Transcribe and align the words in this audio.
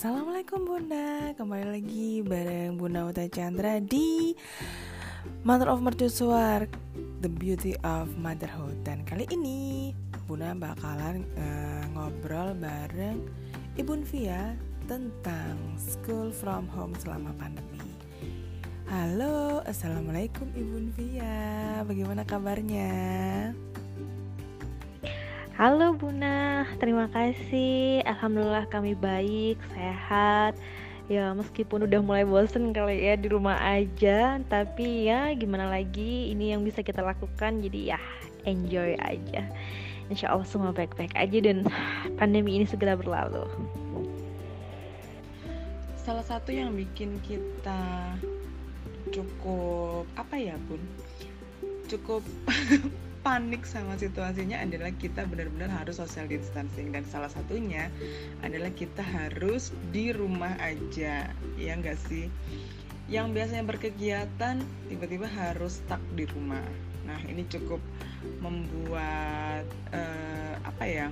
Assalamualaikum 0.00 0.64
Bunda. 0.64 1.36
Kembali 1.36 1.76
lagi 1.76 2.24
bareng 2.24 2.80
Bunda 2.80 3.04
Uta 3.04 3.20
Chandra 3.28 3.84
di 3.84 4.32
Mother 5.44 5.68
of 5.68 5.84
Mercusuar 5.84 6.64
The 7.20 7.28
Beauty 7.28 7.76
of 7.84 8.08
Motherhood. 8.16 8.80
Dan 8.80 9.04
kali 9.04 9.28
ini 9.28 9.92
Bunda 10.24 10.56
bakalan 10.56 11.28
uh, 11.36 11.84
ngobrol 11.92 12.56
bareng 12.56 13.28
Ibu 13.76 14.00
Via 14.08 14.56
Tentang 14.88 15.76
School 15.76 16.32
from 16.32 16.64
Home 16.72 16.96
selama 16.96 17.36
pandemi. 17.36 17.84
Halo, 18.88 19.60
Assalamualaikum 19.68 20.48
Ibu 20.56 20.96
Via. 20.96 21.84
Bagaimana 21.84 22.24
kabarnya? 22.24 23.52
Halo 25.60 25.92
Buna, 25.92 26.64
terima 26.80 27.04
kasih. 27.12 28.00
Alhamdulillah 28.08 28.64
kami 28.72 28.96
baik, 28.96 29.60
sehat. 29.76 30.56
Ya 31.04 31.36
meskipun 31.36 31.84
udah 31.84 32.00
mulai 32.00 32.24
bosen 32.24 32.72
kali 32.72 33.04
ya 33.04 33.12
di 33.20 33.28
rumah 33.28 33.60
aja, 33.60 34.40
tapi 34.48 35.12
ya 35.12 35.28
gimana 35.36 35.68
lagi, 35.68 36.32
ini 36.32 36.56
yang 36.56 36.64
bisa 36.64 36.80
kita 36.80 37.04
lakukan. 37.04 37.60
Jadi 37.60 37.92
ya 37.92 38.00
enjoy 38.48 38.96
aja. 39.04 39.44
Insya 40.08 40.32
Allah 40.32 40.48
semua 40.48 40.72
baik-baik 40.72 41.12
aja 41.12 41.38
dan 41.44 41.68
pandemi 42.16 42.56
ini 42.56 42.64
segera 42.64 42.96
berlalu. 42.96 43.44
Salah 46.00 46.24
satu 46.24 46.56
yang 46.56 46.72
bikin 46.72 47.20
kita 47.20 48.16
cukup 49.12 50.08
apa 50.16 50.40
ya 50.40 50.56
bun? 50.64 50.80
Cukup 51.84 52.24
panik 53.20 53.68
sama 53.68 53.96
situasinya 54.00 54.60
adalah 54.60 54.92
kita 54.96 55.28
benar-benar 55.28 55.68
harus 55.68 56.00
social 56.00 56.24
distancing. 56.24 56.92
Dan 56.92 57.04
salah 57.04 57.28
satunya 57.28 57.92
adalah 58.40 58.72
kita 58.72 59.04
harus 59.04 59.72
di 59.92 60.12
rumah 60.12 60.56
aja 60.60 61.28
ya 61.60 61.72
enggak 61.76 62.00
sih? 62.08 62.32
Yang 63.10 63.26
biasanya 63.36 63.64
berkegiatan 63.66 64.56
tiba-tiba 64.88 65.28
harus 65.28 65.84
stuck 65.84 66.00
di 66.16 66.24
rumah. 66.30 66.62
Nah 67.04 67.20
ini 67.28 67.44
cukup 67.48 67.82
membuat 68.40 69.66
uh, 69.92 70.54
apa 70.64 70.84
ya? 70.88 71.06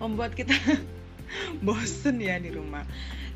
Membuat 0.00 0.32
kita 0.32 0.54
bosen 1.66 2.20
ya 2.20 2.40
di 2.40 2.54
rumah 2.54 2.84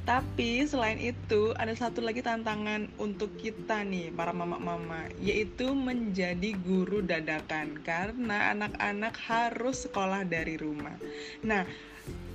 tapi 0.08 0.64
selain 0.64 0.96
itu 0.96 1.52
ada 1.60 1.76
satu 1.76 2.00
lagi 2.00 2.24
tantangan 2.24 2.88
untuk 2.96 3.28
kita 3.36 3.84
nih 3.84 4.08
para 4.08 4.32
mama-mama 4.32 5.04
yaitu 5.20 5.76
menjadi 5.76 6.56
guru 6.64 7.04
dadakan 7.04 7.76
karena 7.84 8.56
anak-anak 8.56 9.12
harus 9.20 9.84
sekolah 9.84 10.24
dari 10.24 10.56
rumah. 10.56 10.96
Nah 11.44 11.68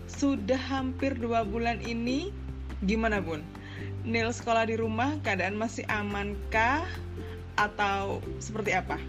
sudah 0.06 0.62
hampir 0.70 1.18
dua 1.18 1.42
bulan 1.42 1.82
ini 1.82 2.30
gimana 2.86 3.18
bun? 3.18 3.42
Nil 4.06 4.30
sekolah 4.30 4.70
di 4.70 4.78
rumah 4.78 5.18
keadaan 5.26 5.58
masih 5.58 5.82
amankah 5.90 6.86
atau 7.58 8.22
seperti 8.38 8.78
apa? 8.78 9.02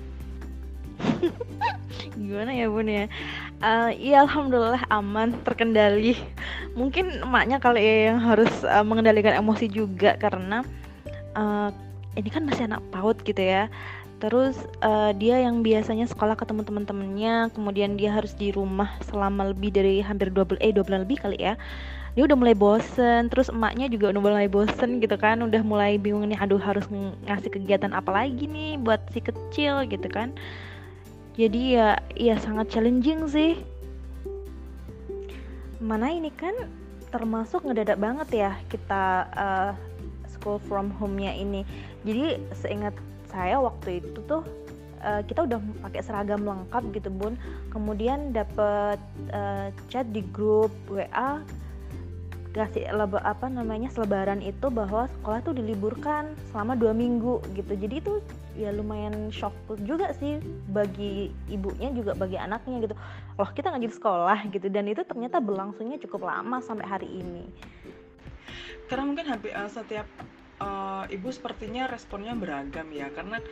gimana 2.21 2.51
ya 2.55 2.67
bun 2.71 2.89
ya? 2.89 3.07
Uh, 3.65 3.91
ya 3.97 4.23
alhamdulillah 4.27 4.83
aman 4.93 5.35
terkendali. 5.43 6.19
Mungkin 6.75 7.25
emaknya 7.25 7.59
kalau 7.63 7.79
ya 7.79 8.13
yang 8.13 8.21
harus 8.23 8.51
uh, 8.67 8.85
mengendalikan 8.87 9.35
emosi 9.39 9.71
juga 9.71 10.19
karena 10.19 10.63
uh, 11.39 11.71
ini 12.15 12.29
kan 12.31 12.47
masih 12.47 12.67
anak 12.71 12.83
paut 12.91 13.19
gitu 13.23 13.41
ya. 13.41 13.71
Terus 14.23 14.57
uh, 14.81 15.13
dia 15.13 15.43
yang 15.43 15.61
biasanya 15.61 16.09
sekolah 16.09 16.39
ketemu 16.39 16.65
teman-temannya 16.65 17.53
kemudian 17.53 17.99
dia 17.99 18.15
harus 18.15 18.33
di 18.33 18.55
rumah 18.55 18.97
selama 19.05 19.53
lebih 19.53 19.75
dari 19.75 20.01
hampir 20.01 20.33
dua 20.33 20.47
bulan 20.49 20.63
eh 20.65 20.73
dua 20.73 20.85
bulan 20.87 21.01
lebih 21.05 21.19
kali 21.21 21.39
ya. 21.39 21.59
Dia 22.15 22.31
udah 22.31 22.39
mulai 22.39 22.55
bosen 22.55 23.27
terus 23.27 23.51
emaknya 23.51 23.91
juga 23.91 24.15
udah 24.15 24.23
mulai 24.23 24.47
bosen 24.47 25.03
gitu 25.03 25.19
kan 25.19 25.43
udah 25.43 25.67
mulai 25.67 25.99
bingung 25.99 26.31
nih 26.31 26.39
aduh 26.39 26.63
harus 26.63 26.87
ngasih 27.27 27.51
kegiatan 27.51 27.91
apa 27.91 28.07
lagi 28.15 28.47
nih 28.47 28.79
buat 28.79 29.03
si 29.11 29.19
kecil 29.19 29.83
gitu 29.91 30.07
kan 30.07 30.31
jadi 31.35 31.61
ya 31.67 31.89
ya 32.15 32.37
sangat 32.39 32.71
challenging 32.71 33.27
sih. 33.27 33.59
Mana 35.83 36.15
ini 36.15 36.31
kan 36.31 36.55
termasuk 37.11 37.67
ngedadak 37.67 37.99
banget 37.99 38.29
ya 38.31 38.51
kita 38.71 39.27
uh, 39.35 39.73
school 40.31 40.63
from 40.63 40.95
home-nya 40.95 41.35
ini. 41.35 41.67
Jadi 42.07 42.39
seingat 42.55 42.95
saya 43.27 43.59
waktu 43.59 43.99
itu 43.99 44.23
tuh 44.31 44.47
uh, 45.03 45.23
kita 45.27 45.43
udah 45.43 45.59
pakai 45.83 46.01
seragam 46.07 46.47
lengkap 46.47 46.83
gitu 46.95 47.11
bun. 47.11 47.35
Kemudian 47.75 48.31
dapet 48.31 49.03
uh, 49.35 49.75
chat 49.91 50.07
di 50.15 50.23
grup 50.31 50.71
WA 50.87 51.43
kasih 52.55 52.87
leba, 52.95 53.19
apa 53.27 53.51
namanya 53.51 53.91
selebaran 53.91 54.39
itu 54.39 54.71
bahwa 54.71 55.11
sekolah 55.19 55.43
tuh 55.43 55.59
diliburkan 55.59 56.39
selama 56.55 56.79
dua 56.79 56.95
minggu 56.95 57.43
gitu. 57.59 57.75
Jadi 57.75 57.99
itu 57.99 58.23
ya 58.55 58.71
lumayan 58.71 59.29
shock 59.35 59.55
juga 59.83 60.15
sih 60.15 60.39
bagi 60.71 61.35
ibunya 61.51 61.91
juga 61.91 62.15
bagi 62.15 62.39
anaknya 62.39 62.91
gitu. 62.91 62.95
Loh 63.39 63.51
kita 63.51 63.75
ngajin 63.75 63.93
sekolah 63.95 64.39
gitu 64.55 64.67
dan 64.71 64.87
itu 64.87 65.03
ternyata 65.03 65.43
berlangsungnya 65.43 65.99
cukup 66.03 66.27
lama 66.27 66.63
sampai 66.63 66.87
hari 66.87 67.09
ini. 67.11 67.45
Karena 68.87 69.05
mungkin 69.05 69.27
hampir 69.27 69.51
uh, 69.55 69.67
setiap 69.67 70.07
uh, 70.63 71.05
ibu 71.11 71.29
sepertinya 71.33 71.91
responnya 71.91 72.37
beragam 72.39 72.87
ya. 72.95 73.11
Karena 73.11 73.43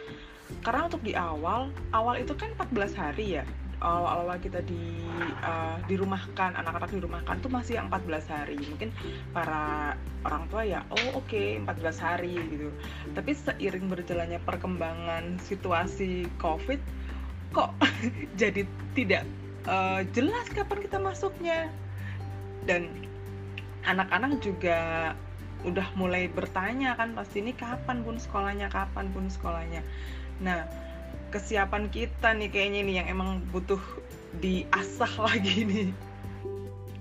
karena 0.60 0.86
untuk 0.86 1.02
di 1.02 1.16
awal 1.16 1.72
awal 1.96 2.20
itu 2.20 2.36
kan 2.36 2.52
14 2.54 2.92
hari 2.98 3.40
ya 3.40 3.44
awal-awal 3.82 4.38
kita 4.38 4.62
di 4.62 5.03
uh, 5.43 5.76
dirumahkan 5.91 6.54
anak-anak 6.54 6.91
dirumahkan 6.94 7.37
tuh 7.43 7.50
masih 7.50 7.82
yang 7.82 7.91
14 7.91 8.32
hari. 8.32 8.56
Mungkin 8.62 8.94
para 9.34 9.98
orang 10.22 10.47
tua 10.48 10.62
ya 10.62 10.81
oh 10.88 11.19
oke 11.19 11.28
okay, 11.28 11.59
14 11.59 11.98
hari 11.98 12.38
gitu. 12.48 12.70
Tapi 13.12 13.31
seiring 13.34 13.91
berjalannya 13.91 14.38
perkembangan 14.47 15.43
situasi 15.43 16.31
covid 16.38 16.78
kok 17.53 17.75
jadi 18.41 18.65
tidak 18.97 19.26
uh, 19.66 20.06
jelas 20.14 20.47
kapan 20.54 20.78
kita 20.81 20.99
masuknya. 21.03 21.69
Dan 22.62 22.87
anak-anak 23.82 24.38
juga 24.38 25.12
udah 25.62 25.87
mulai 25.94 26.26
bertanya 26.26 26.99
kan 26.99 27.14
pasti 27.14 27.38
ini 27.38 27.54
kapan 27.54 28.03
pun 28.03 28.19
sekolahnya 28.19 28.70
kapan 28.70 29.10
pun 29.10 29.26
sekolahnya? 29.26 29.82
Nah 30.43 30.66
kesiapan 31.32 31.88
kita 31.88 32.37
nih 32.37 32.53
kayaknya 32.53 32.81
nih 32.84 32.94
yang 33.00 33.09
emang 33.09 33.41
butuh 33.50 33.81
diasah 34.44 35.12
lagi 35.32 35.65
nih. 35.65 35.88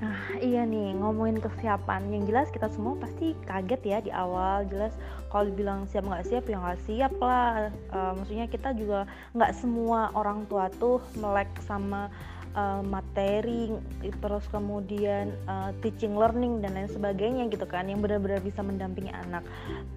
Nah 0.02 0.18
iya 0.42 0.66
nih 0.66 0.98
ngomongin 0.98 1.38
kesiapan 1.38 2.10
yang 2.10 2.26
jelas 2.26 2.50
kita 2.50 2.66
semua 2.74 2.98
pasti 2.98 3.38
kaget 3.46 3.82
ya 3.86 3.98
di 4.02 4.10
awal. 4.10 4.66
Jelas 4.66 4.96
kalau 5.30 5.46
dibilang 5.52 5.86
siap 5.92 6.10
nggak 6.10 6.26
siap 6.26 6.50
ya 6.50 6.58
nggak 6.58 6.82
siap 6.90 7.14
lah. 7.22 7.70
Uh, 7.94 8.18
maksudnya 8.18 8.50
kita 8.50 8.74
juga 8.74 9.06
nggak 9.38 9.54
semua 9.54 10.10
orang 10.18 10.50
tua 10.50 10.74
tuh 10.82 10.98
melek 11.20 11.52
sama 11.68 12.10
uh, 12.58 12.82
materi 12.82 13.72
terus 14.02 14.46
kemudian 14.50 15.32
uh, 15.46 15.70
teaching 15.86 16.18
learning 16.18 16.66
dan 16.66 16.74
lain 16.76 16.90
sebagainya 16.90 17.48
gitu 17.54 17.64
kan 17.70 17.88
yang 17.88 18.02
benar-benar 18.02 18.42
bisa 18.42 18.66
mendampingi 18.66 19.14
anak. 19.14 19.46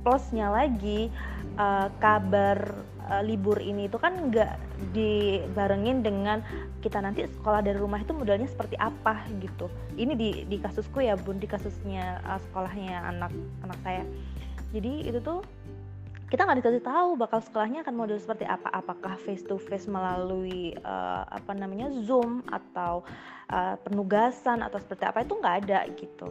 Plusnya 0.05 0.53
lagi 0.53 1.09
uh, 1.59 1.89
kabar 2.03 2.59
uh, 3.11 3.23
libur 3.23 3.59
ini 3.61 3.87
itu 3.87 3.99
kan 4.01 4.31
nggak 4.31 4.59
dibarengin 4.95 6.03
dengan 6.03 6.43
kita 6.83 7.01
nanti 7.01 7.25
sekolah 7.27 7.65
dari 7.65 7.79
rumah 7.79 8.03
itu 8.03 8.13
modelnya 8.13 8.49
seperti 8.51 8.77
apa 8.79 9.25
gitu. 9.41 9.71
Ini 9.95 10.13
di 10.15 10.31
di 10.47 10.57
kasusku 10.59 11.03
ya 11.03 11.15
bun 11.19 11.39
di 11.39 11.49
kasusnya 11.49 12.21
uh, 12.27 12.41
sekolahnya 12.51 13.15
anak 13.15 13.33
anak 13.63 13.79
saya. 13.83 14.05
Jadi 14.75 15.07
itu 15.07 15.19
tuh 15.23 15.41
kita 16.35 16.51
nggak 16.51 16.67
dikasih 16.67 16.83
tahu 16.83 17.15
bakal 17.15 17.39
sekolahnya 17.39 17.87
akan 17.87 17.95
model 17.95 18.19
seperti 18.19 18.43
apa. 18.49 18.67
Apakah 18.75 19.15
face 19.23 19.47
to 19.47 19.55
face 19.55 19.87
melalui 19.87 20.75
uh, 20.83 21.23
apa 21.31 21.55
namanya 21.55 21.95
zoom 22.03 22.43
atau 22.51 23.07
uh, 23.55 23.79
penugasan 23.87 24.65
atau 24.65 24.83
seperti 24.83 25.05
apa 25.07 25.23
itu 25.23 25.35
nggak 25.39 25.57
ada 25.63 25.81
gitu. 25.95 26.27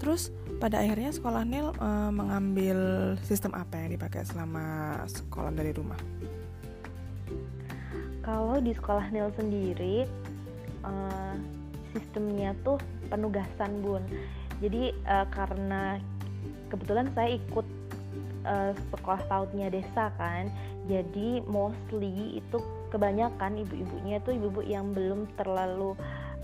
Terus 0.00 0.32
pada 0.60 0.84
akhirnya 0.84 1.08
sekolah 1.08 1.42
Nil 1.48 1.72
uh, 1.80 2.12
mengambil 2.12 2.78
sistem 3.24 3.56
apa 3.56 3.80
yang 3.80 3.96
dipakai 3.96 4.28
selama 4.28 4.94
sekolah 5.08 5.48
dari 5.56 5.72
rumah? 5.72 5.96
Kalau 8.20 8.60
di 8.60 8.76
sekolah 8.76 9.08
Nil 9.08 9.32
sendiri 9.40 10.04
uh, 10.84 11.34
sistemnya 11.96 12.52
tuh 12.60 12.76
penugasan 13.08 13.80
bun. 13.80 14.04
Jadi 14.60 14.92
uh, 15.08 15.24
karena 15.32 15.96
kebetulan 16.68 17.08
saya 17.16 17.40
ikut 17.40 17.66
uh, 18.44 18.76
sekolah 18.92 19.24
pautnya 19.26 19.72
desa 19.72 20.12
kan 20.20 20.52
jadi 20.88 21.44
mostly 21.44 22.40
itu 22.40 22.58
kebanyakan 22.90 23.62
ibu-ibunya 23.62 24.18
itu 24.18 24.34
ibu-ibu 24.34 24.60
yang 24.64 24.90
belum 24.90 25.28
terlalu 25.38 25.94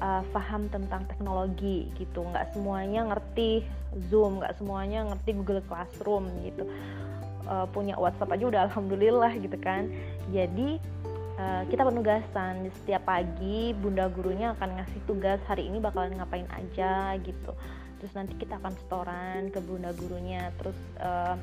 uh, 0.01 0.23
paham 0.31 0.69
tentang 0.69 1.05
teknologi 1.09 1.91
gitu. 1.97 2.25
Nggak 2.25 2.57
semuanya 2.57 3.09
ngerti 3.13 3.65
zoom 4.09 4.43
nggak 4.43 4.57
semuanya 4.61 5.07
ngerti 5.09 5.31
google 5.37 5.63
classroom 5.67 6.29
gitu. 6.45 6.65
Uh, 7.47 7.63
punya 7.71 7.95
whatsapp 7.95 8.31
aja 8.33 8.45
udah 8.47 8.61
alhamdulillah 8.71 9.33
gitu 9.39 9.57
kan. 9.61 9.89
Jadi 10.35 10.83
uh, 11.39 11.63
kita 11.71 11.87
penugasan. 11.87 12.69
Setiap 12.83 13.07
pagi 13.07 13.73
bunda 13.77 14.11
gurunya 14.11 14.53
akan 14.59 14.83
ngasih 14.83 15.01
tugas 15.07 15.41
hari 15.47 15.71
ini 15.71 15.79
bakalan 15.79 16.19
ngapain 16.19 16.49
aja? 16.53 17.15
gitu 17.23 17.55
terus 18.07 18.23
nanti 18.23 18.39
kita 18.39 18.63
akan 18.63 18.71
setoran 18.79 19.51
ke 19.51 19.59
bunda 19.67 19.91
gurunya. 19.99 20.55
Terus 20.63 20.79
uh, 21.03 21.35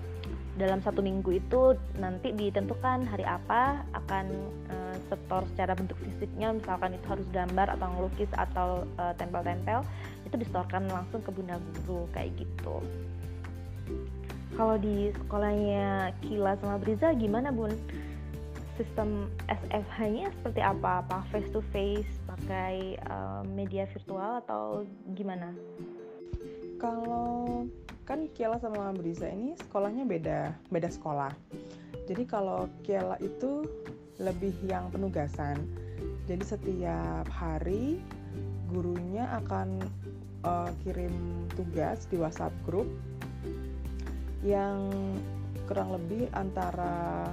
dalam 0.56 0.80
satu 0.80 1.04
minggu 1.04 1.36
itu 1.36 1.75
nanti 2.00 2.31
ditentukan 2.31 3.04
hari 3.04 3.27
apa 3.27 3.83
akan 3.92 4.31
uh, 4.71 4.95
setor 5.12 5.44
secara 5.51 5.75
bentuk 5.75 6.00
fisiknya. 6.00 6.56
Misalkan 6.56 6.95
itu 6.95 7.04
harus 7.12 7.27
gambar 7.36 7.75
atau 7.75 7.88
ngelukis 7.92 8.31
atau 8.31 8.88
uh, 8.95 9.12
tempel-tempel 9.19 9.83
itu 10.24 10.36
disetorkan 10.39 10.88
langsung 10.88 11.19
ke 11.19 11.36
bunda 11.36 11.60
guru 11.83 12.07
kayak 12.15 12.31
gitu. 12.39 12.80
Kalau 14.56 14.80
di 14.80 15.12
sekolahnya 15.12 16.15
Kila 16.24 16.56
sama 16.63 16.80
Briza 16.80 17.12
gimana 17.12 17.51
bun? 17.51 17.75
Sistem 18.80 19.27
SFH-nya 19.51 20.31
seperti 20.39 20.63
apa? 20.63 21.04
Apa 21.04 21.27
face 21.27 21.51
to 21.51 21.60
face 21.75 22.07
pakai 22.24 22.95
uh, 23.12 23.44
media 23.51 23.83
virtual 23.92 24.39
atau 24.39 24.88
gimana 25.12 25.51
kalau 26.83 27.63
kan 28.03 28.27
Kiela 28.35 28.59
sama 28.59 28.91
Brisa 28.91 29.31
ini 29.31 29.56
sekolahnya 29.56 30.03
beda 30.03 30.51
beda 30.68 30.91
sekolah. 30.91 31.31
Jadi 32.03 32.27
kalau 32.27 32.68
Kiela 32.83 33.15
itu 33.24 33.63
lebih 34.19 34.51
yang 34.68 34.91
penugasan. 34.91 35.63
Jadi 36.27 36.44
setiap 36.44 37.24
hari 37.31 38.03
gurunya 38.68 39.31
akan 39.39 39.80
uh, 40.44 40.68
kirim 40.83 41.47
tugas 41.56 42.03
di 42.12 42.19
WhatsApp 42.19 42.51
grup 42.68 42.91
yang 44.44 44.91
kurang 45.63 45.95
lebih 45.95 46.27
antara 46.36 47.31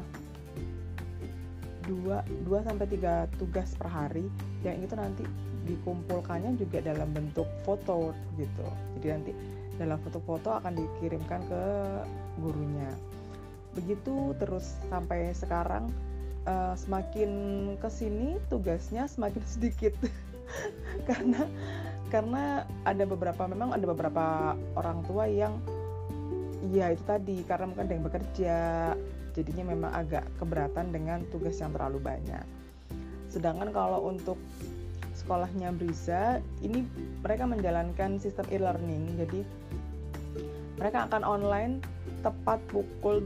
2 1.90 2.46
2 2.46 2.66
sampai 2.70 2.86
3 2.86 3.34
tugas 3.42 3.74
per 3.74 3.90
hari. 3.90 4.30
Yang 4.62 4.86
itu 4.86 4.94
nanti 4.94 5.24
dikumpulkannya 5.70 6.58
juga 6.58 6.82
dalam 6.82 7.10
bentuk 7.14 7.46
foto 7.62 8.10
gitu. 8.36 8.66
Jadi 8.98 9.06
nanti 9.06 9.32
dalam 9.78 9.96
foto-foto 10.02 10.60
akan 10.60 10.76
dikirimkan 10.76 11.40
ke 11.48 11.64
gurunya. 12.42 12.90
Begitu 13.72 14.34
terus 14.36 14.76
sampai 14.90 15.32
sekarang 15.32 15.88
uh, 16.44 16.74
semakin 16.76 17.30
ke 17.78 17.88
sini 17.88 18.36
tugasnya 18.52 19.06
semakin 19.06 19.42
sedikit. 19.54 19.94
Karena 21.08 21.46
karena 22.10 22.66
ada 22.82 23.06
beberapa 23.06 23.46
memang 23.46 23.70
ada 23.70 23.86
beberapa 23.86 24.58
orang 24.74 24.98
tua 25.06 25.30
yang 25.30 25.62
ya 26.74 26.90
itu 26.90 27.06
tadi 27.06 27.46
karena 27.46 27.70
mungkin 27.70 27.86
ada 27.86 27.94
yang 27.94 28.04
bekerja 28.04 28.56
jadinya 29.30 29.64
memang 29.70 29.92
agak 29.94 30.26
keberatan 30.42 30.90
dengan 30.90 31.22
tugas 31.30 31.56
yang 31.62 31.70
terlalu 31.70 32.02
banyak. 32.02 32.42
Sedangkan 33.30 33.70
kalau 33.70 34.10
untuk 34.10 34.36
sekolahnya 35.30 35.70
Brisa 35.70 36.42
ini 36.58 36.82
mereka 37.22 37.46
menjalankan 37.46 38.18
sistem 38.18 38.50
e-learning. 38.50 39.14
Jadi 39.14 39.46
mereka 40.74 41.06
akan 41.06 41.22
online 41.22 41.78
tepat 42.26 42.58
pukul 42.66 43.22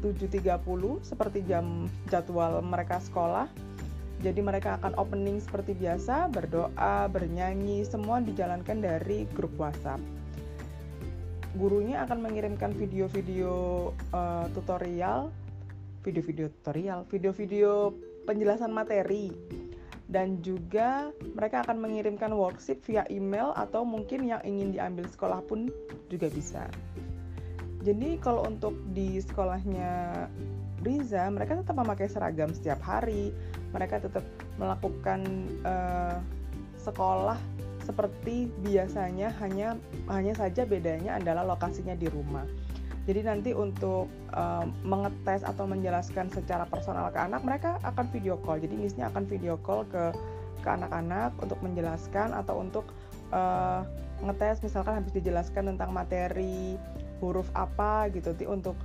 7.30 0.00 0.56
seperti 1.04 1.44
jam 1.44 1.84
jadwal 2.08 2.64
mereka 2.64 2.96
sekolah. 3.04 3.44
Jadi 4.24 4.40
mereka 4.40 4.80
akan 4.80 4.96
opening 4.96 5.36
seperti 5.36 5.76
biasa 5.76 6.32
berdoa 6.32 7.12
bernyanyi 7.12 7.84
semua 7.84 8.24
dijalankan 8.24 8.80
dari 8.80 9.28
grup 9.36 9.52
WhatsApp. 9.60 10.00
Gurunya 11.60 12.08
akan 12.08 12.24
mengirimkan 12.24 12.72
video-video 12.72 13.92
uh, 14.16 14.48
tutorial 14.56 15.28
video-video 16.00 16.48
tutorial 16.48 17.04
video-video 17.12 17.92
penjelasan 18.24 18.72
materi 18.72 19.57
dan 20.08 20.40
juga 20.40 21.12
mereka 21.36 21.62
akan 21.68 21.84
mengirimkan 21.84 22.32
worksheet 22.32 22.80
via 22.88 23.04
email 23.12 23.52
atau 23.52 23.84
mungkin 23.84 24.24
yang 24.24 24.40
ingin 24.40 24.72
diambil 24.72 25.04
sekolah 25.04 25.44
pun 25.44 25.68
juga 26.08 26.32
bisa. 26.32 26.64
Jadi 27.84 28.18
kalau 28.18 28.48
untuk 28.48 28.74
di 28.90 29.20
sekolahnya 29.22 30.26
Riza, 30.82 31.28
mereka 31.30 31.60
tetap 31.60 31.76
memakai 31.76 32.08
seragam 32.10 32.50
setiap 32.50 32.80
hari, 32.82 33.30
mereka 33.70 34.02
tetap 34.02 34.24
melakukan 34.56 35.20
uh, 35.62 36.18
sekolah 36.80 37.38
seperti 37.82 38.52
biasanya 38.60 39.32
hanya 39.40 39.74
hanya 40.12 40.36
saja 40.36 40.68
bedanya 40.68 41.16
adalah 41.16 41.44
lokasinya 41.44 41.96
di 41.96 42.06
rumah. 42.08 42.44
Jadi 43.08 43.24
nanti 43.24 43.50
untuk 43.56 44.04
um, 44.36 44.66
mengetes 44.84 45.40
atau 45.40 45.64
menjelaskan 45.64 46.28
secara 46.28 46.68
personal 46.68 47.08
ke 47.08 47.16
anak, 47.16 47.40
mereka 47.40 47.80
akan 47.80 48.04
video 48.12 48.36
call. 48.44 48.60
Jadi 48.60 48.76
misalnya 48.76 49.08
akan 49.08 49.24
video 49.24 49.56
call 49.64 49.88
ke 49.88 50.12
ke 50.60 50.68
anak-anak 50.68 51.32
untuk 51.40 51.56
menjelaskan 51.64 52.36
atau 52.36 52.60
untuk 52.60 52.84
uh, 53.32 53.80
ngetes 54.20 54.60
misalkan 54.60 54.98
habis 54.98 55.14
dijelaskan 55.14 55.72
tentang 55.74 55.94
materi 55.94 56.74
huruf 57.22 57.46
apa 57.54 58.10
gitu 58.10 58.34
nanti 58.34 58.46
untuk 58.46 58.76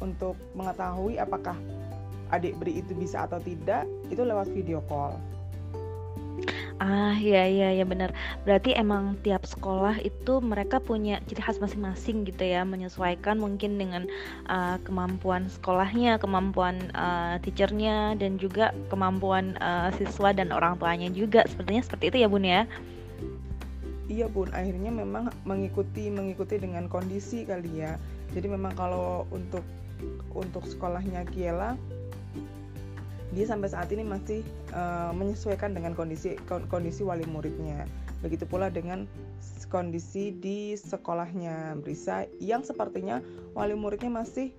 untuk 0.00 0.34
mengetahui 0.56 1.20
apakah 1.20 1.54
adik 2.32 2.56
beri 2.60 2.80
itu 2.80 2.92
bisa 2.96 3.24
atau 3.24 3.40
tidak 3.40 3.84
itu 4.08 4.20
lewat 4.24 4.48
video 4.52 4.80
call. 4.88 5.16
Ah, 6.78 7.18
iya 7.18 7.42
iya 7.50 7.68
ya 7.74 7.82
benar. 7.82 8.14
Berarti 8.46 8.70
emang 8.70 9.18
tiap 9.26 9.42
sekolah 9.42 9.98
itu 9.98 10.38
mereka 10.38 10.78
punya 10.78 11.18
ciri 11.26 11.42
khas 11.42 11.58
masing-masing 11.58 12.22
gitu 12.22 12.46
ya, 12.46 12.62
menyesuaikan 12.62 13.34
mungkin 13.34 13.82
dengan 13.82 14.06
uh, 14.46 14.78
kemampuan 14.86 15.50
sekolahnya, 15.50 16.22
kemampuan 16.22 16.94
uh, 16.94 17.34
teachernya 17.42 18.14
dan 18.14 18.38
juga 18.38 18.70
kemampuan 18.94 19.58
uh, 19.58 19.90
siswa 19.98 20.30
dan 20.30 20.54
orang 20.54 20.78
tuanya 20.78 21.10
juga. 21.10 21.42
Sepertinya 21.50 21.82
seperti 21.82 22.14
itu 22.14 22.18
ya, 22.22 22.28
Bun 22.30 22.46
ya. 22.46 22.62
Iya, 24.06 24.30
Bun. 24.30 24.54
Akhirnya 24.54 24.94
memang 24.94 25.34
mengikuti 25.42 26.14
mengikuti 26.14 26.62
dengan 26.62 26.86
kondisi 26.86 27.42
kali 27.42 27.82
ya. 27.82 27.98
Jadi 28.38 28.54
memang 28.54 28.78
kalau 28.78 29.26
untuk 29.34 29.66
untuk 30.30 30.62
sekolahnya 30.62 31.26
Kiela 31.34 31.74
dia 33.32 33.44
sampai 33.44 33.68
saat 33.68 33.92
ini 33.92 34.04
masih 34.04 34.40
uh, 34.72 35.12
menyesuaikan 35.12 35.76
dengan 35.76 35.92
kondisi 35.92 36.40
kondisi 36.72 37.04
wali 37.04 37.28
muridnya. 37.28 37.84
Begitu 38.24 38.48
pula 38.48 38.72
dengan 38.72 39.04
kondisi 39.68 40.32
di 40.32 40.72
sekolahnya 40.74 41.76
Brisa 41.84 42.24
yang 42.40 42.64
sepertinya 42.64 43.20
wali 43.52 43.76
muridnya 43.76 44.08
masih 44.08 44.56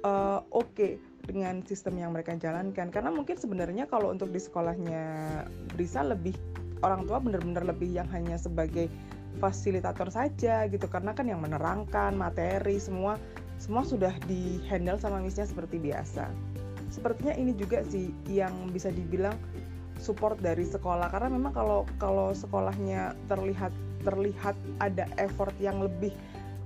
uh, 0.00 0.40
oke 0.48 0.72
okay 0.72 0.92
dengan 1.26 1.60
sistem 1.66 1.98
yang 2.00 2.14
mereka 2.14 2.38
jalankan. 2.38 2.88
Karena 2.88 3.10
mungkin 3.12 3.36
sebenarnya 3.36 3.90
kalau 3.90 4.14
untuk 4.14 4.30
di 4.32 4.40
sekolahnya 4.40 5.04
Brisa 5.74 6.06
lebih 6.06 6.32
orang 6.80 7.04
tua 7.04 7.18
benar-benar 7.18 7.66
lebih 7.66 7.90
yang 7.90 8.08
hanya 8.14 8.38
sebagai 8.40 8.88
fasilitator 9.42 10.08
saja 10.08 10.64
gitu. 10.70 10.86
Karena 10.88 11.12
kan 11.12 11.28
yang 11.28 11.42
menerangkan 11.44 12.16
materi 12.16 12.80
semua 12.80 13.20
semua 13.60 13.84
sudah 13.84 14.14
di 14.24 14.62
handle 14.70 14.96
sama 14.96 15.20
misnya 15.20 15.44
seperti 15.44 15.80
biasa 15.82 16.56
sepertinya 16.90 17.34
ini 17.34 17.52
juga 17.54 17.82
sih 17.86 18.10
yang 18.30 18.52
bisa 18.70 18.90
dibilang 18.90 19.34
support 19.98 20.38
dari 20.40 20.64
sekolah. 20.64 21.08
Karena 21.08 21.32
memang 21.32 21.52
kalau 21.52 21.88
kalau 21.96 22.32
sekolahnya 22.36 23.16
terlihat 23.30 23.72
terlihat 24.04 24.54
ada 24.78 25.08
effort 25.18 25.52
yang 25.58 25.82
lebih 25.82 26.14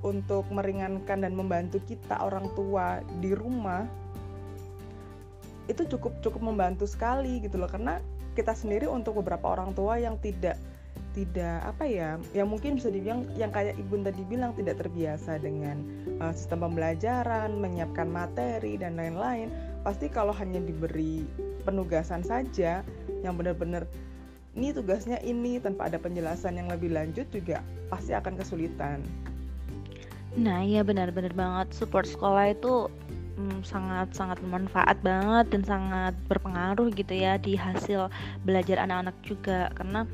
untuk 0.05 0.49
meringankan 0.49 1.25
dan 1.25 1.33
membantu 1.37 1.81
kita 1.85 2.17
orang 2.21 2.49
tua 2.57 3.05
di 3.21 3.37
rumah 3.37 3.85
itu 5.69 5.87
cukup 5.87 6.19
cukup 6.25 6.43
membantu 6.43 6.85
sekali 6.89 7.41
gitu 7.45 7.61
loh. 7.61 7.71
Karena 7.71 8.03
kita 8.35 8.55
sendiri 8.55 8.87
untuk 8.87 9.23
beberapa 9.23 9.55
orang 9.55 9.75
tua 9.75 9.99
yang 9.99 10.19
tidak 10.19 10.59
tidak 11.11 11.67
apa 11.67 11.85
ya 11.87 12.11
yang 12.31 12.49
mungkin 12.51 12.79
bisa 12.79 12.87
dibilang 12.87 13.27
yang 13.35 13.51
kayak 13.51 13.75
ibu 13.75 13.99
tadi 14.01 14.23
bilang 14.31 14.55
tidak 14.55 14.79
terbiasa 14.79 15.43
dengan 15.43 15.83
uh, 16.23 16.31
sistem 16.31 16.71
pembelajaran 16.71 17.59
menyiapkan 17.59 18.07
materi 18.07 18.79
dan 18.79 18.95
lain-lain. 18.95 19.51
Pasti 19.83 20.07
kalau 20.13 20.31
hanya 20.37 20.63
diberi 20.63 21.27
penugasan 21.67 22.23
saja 22.23 22.87
yang 23.27 23.35
benar-benar 23.35 23.85
ini 24.59 24.75
tugasnya 24.75 25.23
ini 25.23 25.63
tanpa 25.63 25.87
ada 25.87 25.99
penjelasan 25.99 26.59
yang 26.59 26.67
lebih 26.67 26.91
lanjut 26.91 27.27
juga 27.31 27.63
pasti 27.87 28.15
akan 28.15 28.35
kesulitan. 28.35 29.03
Nah 30.35 30.63
iya 30.63 30.87
benar-benar 30.87 31.35
banget. 31.35 31.75
Support 31.75 32.07
sekolah 32.07 32.55
itu 32.55 32.87
hmm, 33.39 33.67
sangat 33.67 34.15
sangat 34.15 34.39
bermanfaat 34.43 34.99
banget 35.03 35.47
dan 35.55 35.63
sangat 35.67 36.15
berpengaruh 36.31 36.91
gitu 36.95 37.15
ya 37.15 37.39
di 37.39 37.59
hasil 37.59 38.11
belajar 38.47 38.79
anak-anak 38.83 39.17
juga. 39.27 39.71
Karena 39.75 40.07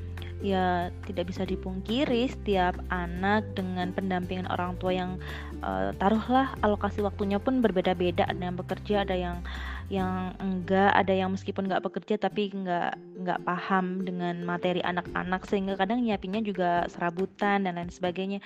ya 0.47 0.95
tidak 1.11 1.35
bisa 1.35 1.43
dipungkiri 1.43 2.31
setiap 2.31 2.79
anak 2.95 3.43
dengan 3.59 3.91
pendampingan 3.91 4.47
orang 4.47 4.79
tua 4.79 4.95
yang 4.95 5.19
uh, 5.67 5.91
taruhlah 5.99 6.55
alokasi 6.63 7.03
waktunya 7.03 7.43
pun 7.43 7.59
berbeda-beda. 7.59 8.31
Ada 8.31 8.43
yang 8.47 8.57
bekerja 8.57 9.03
ada 9.03 9.17
yang 9.19 9.43
yang 9.91 10.39
enggak. 10.39 10.95
Ada 10.95 11.19
yang 11.19 11.35
meskipun 11.35 11.67
nggak 11.67 11.83
bekerja 11.83 12.15
tapi 12.23 12.55
nggak 12.55 12.95
nggak 13.27 13.43
paham 13.43 14.07
dengan 14.07 14.47
materi 14.47 14.79
anak-anak. 14.87 15.43
Sehingga 15.51 15.75
kadang 15.75 16.07
nyiapinnya 16.07 16.47
juga 16.47 16.87
serabutan 16.87 17.67
dan 17.67 17.75
lain 17.75 17.91
sebagainya 17.91 18.39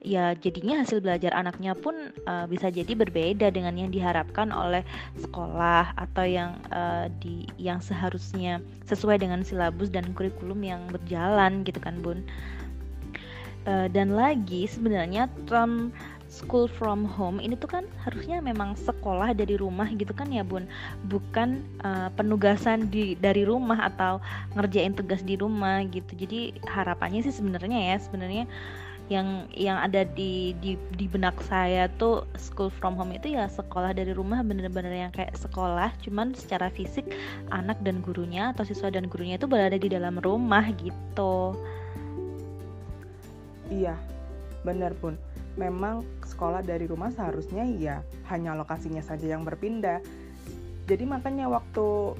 ya 0.00 0.32
jadinya 0.32 0.80
hasil 0.80 1.04
belajar 1.04 1.36
anaknya 1.36 1.76
pun 1.76 1.92
uh, 2.24 2.48
bisa 2.48 2.72
jadi 2.72 2.96
berbeda 2.96 3.52
dengan 3.52 3.76
yang 3.76 3.92
diharapkan 3.92 4.48
oleh 4.48 4.80
sekolah 5.20 5.92
atau 5.92 6.24
yang 6.24 6.56
uh, 6.72 7.12
di 7.20 7.44
yang 7.60 7.84
seharusnya 7.84 8.64
sesuai 8.88 9.20
dengan 9.20 9.44
silabus 9.44 9.92
dan 9.92 10.08
kurikulum 10.16 10.64
yang 10.64 10.80
berjalan 10.88 11.60
gitu 11.68 11.78
kan 11.78 12.00
bun. 12.00 12.24
Uh, 13.68 13.92
dan 13.92 14.16
lagi 14.16 14.64
sebenarnya 14.64 15.28
term 15.44 15.92
school 16.32 16.64
from 16.64 17.04
home 17.04 17.42
ini 17.42 17.58
tuh 17.58 17.68
kan 17.68 17.84
harusnya 18.06 18.38
memang 18.40 18.78
sekolah 18.78 19.34
dari 19.36 19.60
rumah 19.60 19.84
gitu 19.92 20.16
kan 20.16 20.32
ya 20.32 20.40
bun. 20.40 20.64
Bukan 21.12 21.60
uh, 21.84 22.08
penugasan 22.16 22.88
di 22.88 23.20
dari 23.20 23.44
rumah 23.44 23.92
atau 23.92 24.16
ngerjain 24.56 24.96
tugas 24.96 25.20
di 25.20 25.36
rumah 25.36 25.84
gitu. 25.92 26.16
Jadi 26.16 26.56
harapannya 26.64 27.20
sih 27.20 27.36
sebenarnya 27.36 27.92
ya 27.92 27.96
sebenarnya 28.00 28.48
yang 29.10 29.50
yang 29.50 29.74
ada 29.74 30.06
di 30.06 30.54
di 30.62 30.78
di 30.94 31.10
benak 31.10 31.42
saya 31.42 31.90
tuh 31.98 32.22
school 32.38 32.70
from 32.70 32.94
home 32.94 33.10
itu 33.10 33.34
ya 33.34 33.50
sekolah 33.50 33.90
dari 33.90 34.14
rumah 34.14 34.38
bener-bener 34.46 35.10
yang 35.10 35.10
kayak 35.10 35.34
sekolah 35.34 35.90
cuman 36.06 36.30
secara 36.30 36.70
fisik 36.70 37.10
anak 37.50 37.74
dan 37.82 38.06
gurunya 38.06 38.54
atau 38.54 38.62
siswa 38.62 38.86
dan 38.86 39.10
gurunya 39.10 39.34
itu 39.34 39.50
berada 39.50 39.74
di 39.74 39.90
dalam 39.90 40.14
rumah 40.22 40.62
gitu. 40.78 41.58
Iya 43.66 43.98
bener 44.62 44.94
pun. 44.94 45.18
Memang 45.58 46.06
sekolah 46.22 46.62
dari 46.62 46.86
rumah 46.86 47.10
seharusnya 47.10 47.66
ya 47.66 48.06
hanya 48.30 48.54
lokasinya 48.54 49.02
saja 49.02 49.26
yang 49.34 49.42
berpindah. 49.42 49.98
Jadi 50.86 51.02
makanya 51.02 51.50
waktu 51.50 52.14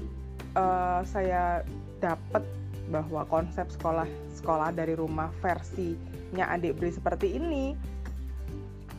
uh, 0.58 1.06
saya 1.06 1.62
dapat 2.02 2.42
bahwa 2.90 3.22
konsep 3.30 3.70
sekolah 3.70 4.10
sekolah 4.34 4.74
dari 4.74 4.98
rumah 4.98 5.30
versi 5.38 5.94
nya 6.34 6.50
adik 6.50 6.78
Bri 6.78 6.90
seperti 6.94 7.38
ini. 7.38 7.74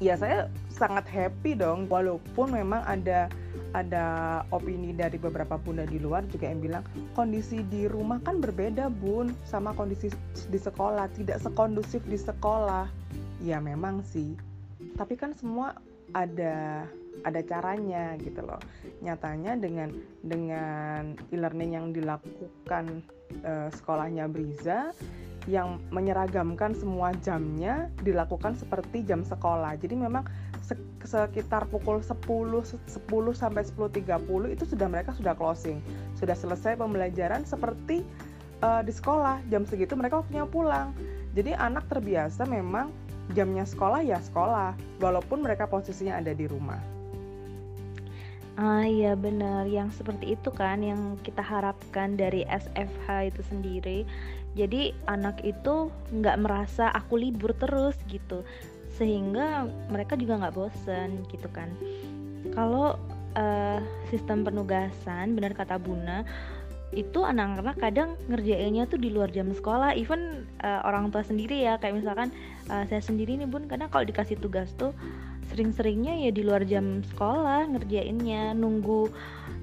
Ya 0.01 0.17
saya 0.17 0.49
sangat 0.73 1.05
happy 1.05 1.53
dong 1.53 1.85
walaupun 1.85 2.57
memang 2.57 2.81
ada 2.89 3.29
ada 3.71 4.05
opini 4.51 4.91
dari 4.91 5.15
beberapa 5.15 5.55
bunda 5.55 5.85
di 5.87 6.01
luar 6.01 6.25
juga 6.27 6.49
yang 6.49 6.59
bilang 6.59 6.83
kondisi 7.15 7.63
di 7.69 7.87
rumah 7.87 8.19
kan 8.25 8.41
berbeda 8.41 8.91
bun 8.91 9.31
sama 9.47 9.71
kondisi 9.77 10.11
di 10.51 10.59
sekolah 10.59 11.05
tidak 11.15 11.37
sekondusif 11.39 12.01
di 12.09 12.17
sekolah. 12.17 12.89
Ya 13.45 13.61
memang 13.61 14.01
sih. 14.01 14.33
Tapi 14.97 15.13
kan 15.15 15.37
semua 15.37 15.77
ada 16.17 16.83
ada 17.21 17.41
caranya 17.45 18.17
gitu 18.17 18.41
loh. 18.41 18.59
Nyatanya 19.05 19.53
dengan 19.59 19.89
dengan 20.25 21.13
e-learning 21.29 21.71
yang 21.77 21.87
dilakukan 21.93 23.05
uh, 23.45 23.69
sekolahnya 23.69 24.25
Briza 24.27 24.91
yang 25.49 25.81
menyeragamkan 25.89 26.77
semua 26.77 27.13
jamnya 27.25 27.89
dilakukan 28.05 28.53
seperti 28.53 29.01
jam 29.01 29.25
sekolah. 29.25 29.73
Jadi 29.81 29.97
memang 29.97 30.25
sekitar 31.01 31.65
pukul 31.67 31.99
10 31.99 32.13
10 32.13 32.85
sampai 33.33 33.63
10.30 33.65 34.53
itu 34.53 34.63
sudah 34.69 34.87
mereka 34.87 35.11
sudah 35.17 35.33
closing. 35.33 35.81
Sudah 36.13 36.37
selesai 36.37 36.77
pembelajaran 36.77 37.41
seperti 37.43 38.05
uh, 38.61 38.85
di 38.85 38.93
sekolah. 38.93 39.41
Jam 39.49 39.65
segitu 39.65 39.97
mereka 39.97 40.21
waktunya 40.21 40.45
pulang. 40.45 40.93
Jadi 41.33 41.57
anak 41.57 41.89
terbiasa 41.89 42.45
memang 42.45 42.93
jamnya 43.33 43.63
sekolah 43.63 44.03
ya 44.03 44.19
sekolah 44.19 44.75
walaupun 44.99 45.41
mereka 45.41 45.65
posisinya 45.65 46.21
ada 46.21 46.35
di 46.35 46.45
rumah. 46.45 47.00
Ah 48.59 48.83
iya 48.83 49.15
benar, 49.15 49.63
yang 49.63 49.87
seperti 49.95 50.35
itu 50.35 50.51
kan 50.51 50.83
yang 50.83 51.15
kita 51.23 51.39
harapkan 51.39 52.19
dari 52.19 52.43
SFH 52.51 53.31
itu 53.31 53.41
sendiri. 53.47 53.99
Jadi 54.59 54.91
anak 55.07 55.39
itu 55.47 55.87
nggak 56.11 56.37
merasa 56.43 56.91
aku 56.91 57.15
libur 57.15 57.55
terus 57.55 57.95
gitu. 58.11 58.43
Sehingga 58.99 59.71
mereka 59.87 60.19
juga 60.19 60.43
nggak 60.43 60.55
bosen 60.55 61.23
gitu 61.31 61.47
kan. 61.55 61.71
Kalau 62.51 62.99
uh, 63.39 63.79
sistem 64.11 64.43
penugasan 64.43 65.31
benar 65.31 65.55
kata 65.55 65.79
Buna 65.79 66.27
itu 66.91 67.23
anak-anak 67.23 67.79
kadang 67.79 68.19
ngerjainnya 68.27 68.83
tuh 68.83 68.99
di 68.99 69.15
luar 69.15 69.31
jam 69.31 69.47
sekolah. 69.47 69.95
Even 69.95 70.43
uh, 70.59 70.83
orang 70.83 71.07
tua 71.07 71.23
sendiri 71.23 71.63
ya. 71.63 71.79
Kayak 71.79 72.03
misalkan 72.03 72.29
uh, 72.67 72.83
saya 72.91 72.99
sendiri 72.99 73.39
nih 73.39 73.47
bun. 73.47 73.71
Kadang 73.71 73.87
kalau 73.87 74.03
dikasih 74.03 74.35
tugas 74.43 74.75
tuh 74.75 74.91
sering-seringnya 75.51 76.27
ya 76.27 76.31
di 76.31 76.41
luar 76.41 76.63
jam 76.63 77.03
sekolah 77.13 77.67
ngerjainnya. 77.75 78.55
Nunggu 78.55 79.11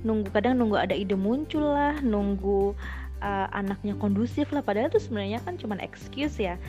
nunggu 0.05 0.29
kadang 0.31 0.61
nunggu 0.61 0.79
ada 0.79 0.95
ide 0.95 1.19
muncul 1.19 1.65
lah 1.75 1.99
nunggu 2.05 2.77
uh, 3.25 3.47
anaknya 3.51 3.97
kondusif 3.97 4.53
lah. 4.53 4.61
Padahal 4.61 4.93
itu 4.93 5.01
sebenarnya 5.01 5.41
kan 5.43 5.57
cuma 5.57 5.81
excuse 5.81 6.37
ya. 6.39 6.61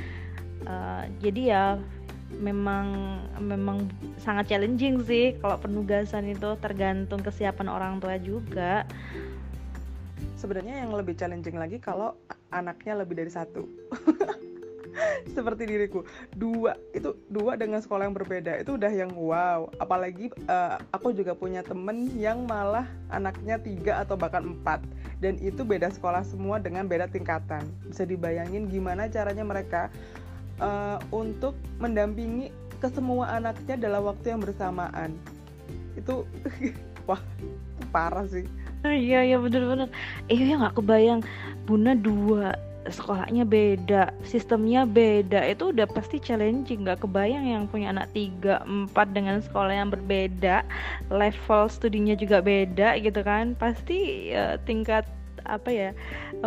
Uh, 0.63 1.07
jadi 1.19 1.41
ya 1.43 1.63
memang 2.39 3.19
memang 3.41 3.89
sangat 4.21 4.53
challenging 4.53 5.01
sih 5.01 5.33
kalau 5.41 5.57
penugasan 5.57 6.29
itu 6.29 6.55
tergantung 6.63 7.19
kesiapan 7.19 7.67
orang 7.67 7.93
tua 7.99 8.15
juga. 8.17 8.88
Sebenarnya 10.39 10.88
yang 10.88 10.95
lebih 10.95 11.19
challenging 11.19 11.59
lagi 11.59 11.83
kalau 11.83 12.15
anaknya 12.55 13.03
lebih 13.03 13.19
dari 13.19 13.31
satu 13.31 13.67
seperti 15.36 15.63
diriku. 15.70 16.03
Dua 16.36 16.75
itu 16.96 17.15
dua 17.32 17.56
dengan 17.56 17.79
sekolah 17.79 18.08
yang 18.08 18.15
berbeda 18.15 18.60
itu 18.62 18.75
udah 18.75 18.91
yang 18.91 19.12
wow. 19.15 19.70
Apalagi 19.79 20.32
uh, 20.48 20.79
aku 20.94 21.15
juga 21.15 21.34
punya 21.36 21.63
temen 21.63 22.12
yang 22.18 22.46
malah 22.46 22.88
anaknya 23.13 23.60
tiga 23.60 24.03
atau 24.03 24.15
bahkan 24.20 24.46
empat. 24.46 24.84
Dan 25.20 25.36
itu 25.44 25.68
beda 25.68 25.91
sekolah 25.91 26.24
semua 26.24 26.60
dengan 26.63 26.88
beda 26.88 27.12
tingkatan. 27.12 27.68
Bisa 27.88 28.08
dibayangin 28.08 28.72
gimana 28.72 29.12
caranya 29.12 29.44
mereka 29.44 29.91
uh, 30.63 31.00
untuk 31.12 31.56
mendampingi 31.79 32.51
ke 32.79 32.88
semua 32.88 33.36
anaknya 33.36 33.75
dalam 33.75 34.08
waktu 34.08 34.32
yang 34.32 34.41
bersamaan. 34.41 35.15
Itu 36.00 36.24
wah 37.10 37.20
parah 37.91 38.27
sih. 38.32 38.48
Iya 38.88 39.27
iya 39.27 39.38
bener-bener. 39.41 39.91
Iya 40.32 40.44
ya 40.46 40.56
nggak 40.63 40.75
kebayang. 40.79 41.22
Bunda 41.68 41.91
dua 42.00 42.56
sekolahnya 42.88 43.43
beda, 43.43 44.15
sistemnya 44.24 44.88
beda, 44.88 45.43
itu 45.43 45.75
udah 45.75 45.83
pasti 45.91 46.24
challenging. 46.24 46.88
Gak 46.88 47.03
kebayang 47.03 47.43
yang 47.43 47.63
punya 47.67 47.91
anak 47.91 48.07
tiga, 48.15 48.63
empat 48.63 49.12
dengan 49.12 49.43
sekolah 49.43 49.75
yang 49.75 49.91
berbeda, 49.91 50.63
level 51.12 51.67
studinya 51.67 52.15
juga 52.15 52.39
beda 52.39 52.95
gitu 53.03 53.19
kan. 53.19 53.59
Pasti 53.59 54.31
ya, 54.31 54.55
tingkat 54.63 55.03
apa 55.48 55.69
ya 55.71 55.89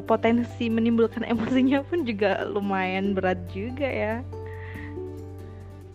potensi 0.06 0.70
menimbulkan 0.70 1.26
emosinya 1.32 1.82
pun 1.82 2.06
juga 2.06 2.46
lumayan 2.46 3.12
berat 3.16 3.40
juga 3.50 3.88
ya 3.88 4.14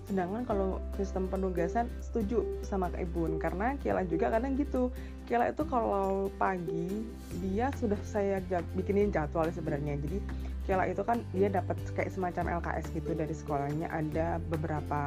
sedangkan 0.08 0.48
kalau 0.48 0.80
sistem 0.96 1.28
penugasan 1.28 1.92
setuju 2.00 2.48
sama 2.64 2.88
Kak 2.88 3.12
Ibun 3.12 3.44
karena 3.44 3.76
Kiela 3.76 4.08
juga 4.08 4.32
kadang 4.32 4.56
gitu 4.56 4.88
Kiela 5.28 5.52
itu 5.52 5.68
kalau 5.68 6.32
pagi 6.40 7.04
dia 7.44 7.68
sudah 7.76 8.00
saya 8.08 8.40
bikinin 8.80 9.12
jadwal 9.12 9.52
sebenarnya. 9.52 10.00
Jadi 10.00 10.24
Kiela 10.64 10.88
itu 10.88 11.04
kan 11.04 11.20
dia 11.36 11.52
dapat 11.52 11.76
kayak 12.00 12.16
semacam 12.16 12.64
LKS 12.64 12.96
gitu 12.96 13.12
dari 13.12 13.36
sekolahnya 13.36 13.92
ada 13.92 14.40
beberapa 14.48 15.04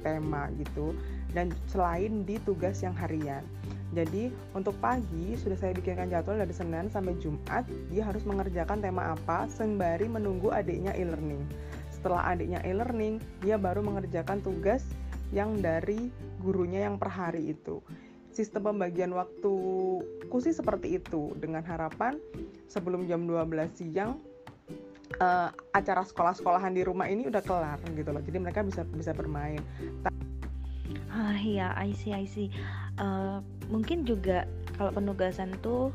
tema 0.00 0.48
gitu. 0.56 0.96
Dan 1.36 1.52
selain 1.68 2.24
di 2.24 2.40
tugas 2.48 2.80
yang 2.80 2.96
harian. 2.96 3.44
Jadi 3.92 4.32
untuk 4.56 4.72
pagi 4.80 5.36
sudah 5.36 5.56
saya 5.60 5.76
bikinkan 5.76 6.08
jadwal 6.08 6.40
dari 6.40 6.52
Senin 6.56 6.88
sampai 6.88 7.16
Jumat 7.20 7.68
dia 7.92 8.08
harus 8.08 8.24
mengerjakan 8.24 8.80
tema 8.80 9.12
apa 9.16 9.52
sembari 9.52 10.08
menunggu 10.08 10.48
adiknya 10.48 10.96
e-learning. 10.96 11.44
Setelah 11.92 12.32
adiknya 12.32 12.64
e-learning 12.64 13.20
dia 13.44 13.60
baru 13.60 13.84
mengerjakan 13.84 14.40
tugas 14.40 14.84
yang 15.28 15.60
dari 15.60 16.08
gurunya 16.40 16.88
yang 16.88 16.96
per 16.96 17.12
hari 17.12 17.52
itu 17.52 17.84
sistem 18.32 18.72
pembagian 18.74 19.12
waktu 19.14 19.54
sih 20.38 20.54
seperti 20.54 21.00
itu. 21.00 21.34
Dengan 21.36 21.64
harapan 21.64 22.16
sebelum 22.70 23.08
jam 23.08 23.24
12 23.26 23.74
siang 23.74 24.20
uh, 25.16 25.48
acara 25.72 26.04
sekolah-sekolahan 26.04 26.76
di 26.76 26.82
rumah 26.84 27.08
ini 27.08 27.26
udah 27.26 27.42
kelar 27.42 27.80
gitu 27.96 28.10
loh. 28.12 28.22
Jadi 28.22 28.38
mereka 28.38 28.60
bisa 28.60 28.84
bisa 28.84 29.16
bermain. 29.16 29.60
Ah 31.08 31.36
iya 31.40 31.72
I 31.74 31.96
see 31.96 32.12
I 32.12 32.28
see. 32.28 32.52
Uh, 33.00 33.40
mungkin 33.72 34.04
juga 34.04 34.44
kalau 34.76 34.94
penugasan 34.94 35.56
tuh 35.64 35.90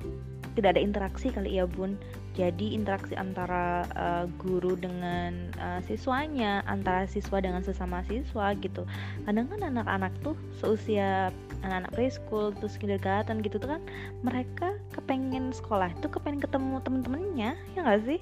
tidak 0.53 0.77
ada 0.77 0.81
interaksi 0.81 1.33
kali 1.33 1.57
ya 1.57 1.65
bun. 1.65 1.97
Jadi 2.33 2.73
interaksi 2.73 3.13
antara 3.13 3.85
uh, 3.93 4.25
guru 4.41 4.73
dengan 4.73 5.53
uh, 5.61 5.81
siswanya 5.85 6.65
antara 6.65 7.05
siswa 7.05 7.37
dengan 7.37 7.61
sesama 7.61 8.01
siswa 8.09 8.57
gitu. 8.57 8.89
Kadang 9.25 9.49
kan 9.53 9.61
anak-anak 9.61 10.13
tuh 10.25 10.33
seusia 10.57 11.29
anak-anak 11.63 11.91
preschool 11.96 12.51
terus 12.53 12.75
kindergarten 12.75 13.39
gitu 13.39 13.58
tuh 13.58 13.79
kan 13.79 13.82
mereka 14.22 14.75
kepengen 14.91 15.55
sekolah 15.55 15.89
tuh 16.03 16.12
kepengen 16.12 16.43
ketemu 16.43 16.84
temen-temennya 16.84 17.51
ya 17.74 17.79
nggak 17.79 18.03
sih? 18.05 18.22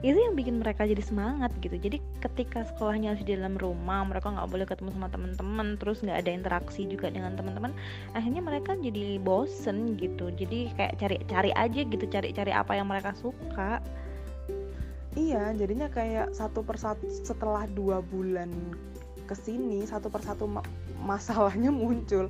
Itu 0.00 0.16
yang 0.16 0.32
bikin 0.32 0.64
mereka 0.64 0.88
jadi 0.88 1.04
semangat 1.04 1.52
gitu. 1.60 1.76
Jadi 1.76 2.00
ketika 2.24 2.64
sekolahnya 2.72 3.12
harus 3.12 3.20
di 3.20 3.36
dalam 3.36 3.60
rumah 3.60 4.00
mereka 4.08 4.32
nggak 4.32 4.48
boleh 4.48 4.64
ketemu 4.64 4.96
sama 4.96 5.12
teman-teman 5.12 5.76
terus 5.76 6.00
nggak 6.00 6.24
ada 6.24 6.30
interaksi 6.32 6.88
juga 6.88 7.12
dengan 7.12 7.36
teman-teman 7.36 7.76
akhirnya 8.16 8.40
mereka 8.40 8.72
jadi 8.80 9.20
bosen 9.20 10.00
gitu. 10.00 10.32
Jadi 10.32 10.72
kayak 10.80 10.96
cari-cari 10.96 11.52
aja 11.52 11.80
gitu 11.84 12.04
cari-cari 12.08 12.52
apa 12.52 12.72
yang 12.80 12.88
mereka 12.88 13.12
suka. 13.12 13.84
Iya 15.18 15.52
jadinya 15.58 15.90
kayak 15.92 16.32
satu 16.32 16.64
persatu 16.64 17.04
setelah 17.10 17.68
dua 17.68 18.00
bulan 18.00 18.48
ke 19.28 19.34
sini 19.38 19.86
satu 19.86 20.10
persatu 20.10 20.48
masalahnya 21.02 21.72
muncul. 21.72 22.28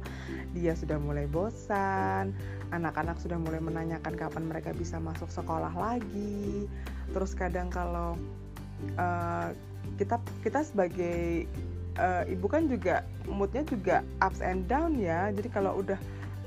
Dia 0.54 0.74
sudah 0.74 0.96
mulai 0.98 1.26
bosan 1.26 2.34
anak-anak 2.70 3.18
sudah 3.18 3.36
mulai 3.38 3.58
menanyakan 3.58 4.14
kapan 4.14 4.46
mereka 4.46 4.70
bisa 4.74 4.96
masuk 5.02 5.28
sekolah 5.30 5.74
lagi. 5.74 6.70
Terus 7.10 7.34
kadang 7.34 7.68
kalau 7.68 8.14
uh, 8.94 9.50
kita 9.98 10.22
kita 10.46 10.62
sebagai 10.62 11.50
uh, 11.98 12.22
ibu 12.30 12.46
kan 12.46 12.70
juga 12.70 13.02
moodnya 13.26 13.66
juga 13.66 14.06
ups 14.22 14.40
and 14.40 14.70
down 14.70 14.96
ya. 14.96 15.34
Jadi 15.34 15.50
kalau 15.50 15.82
udah 15.82 15.98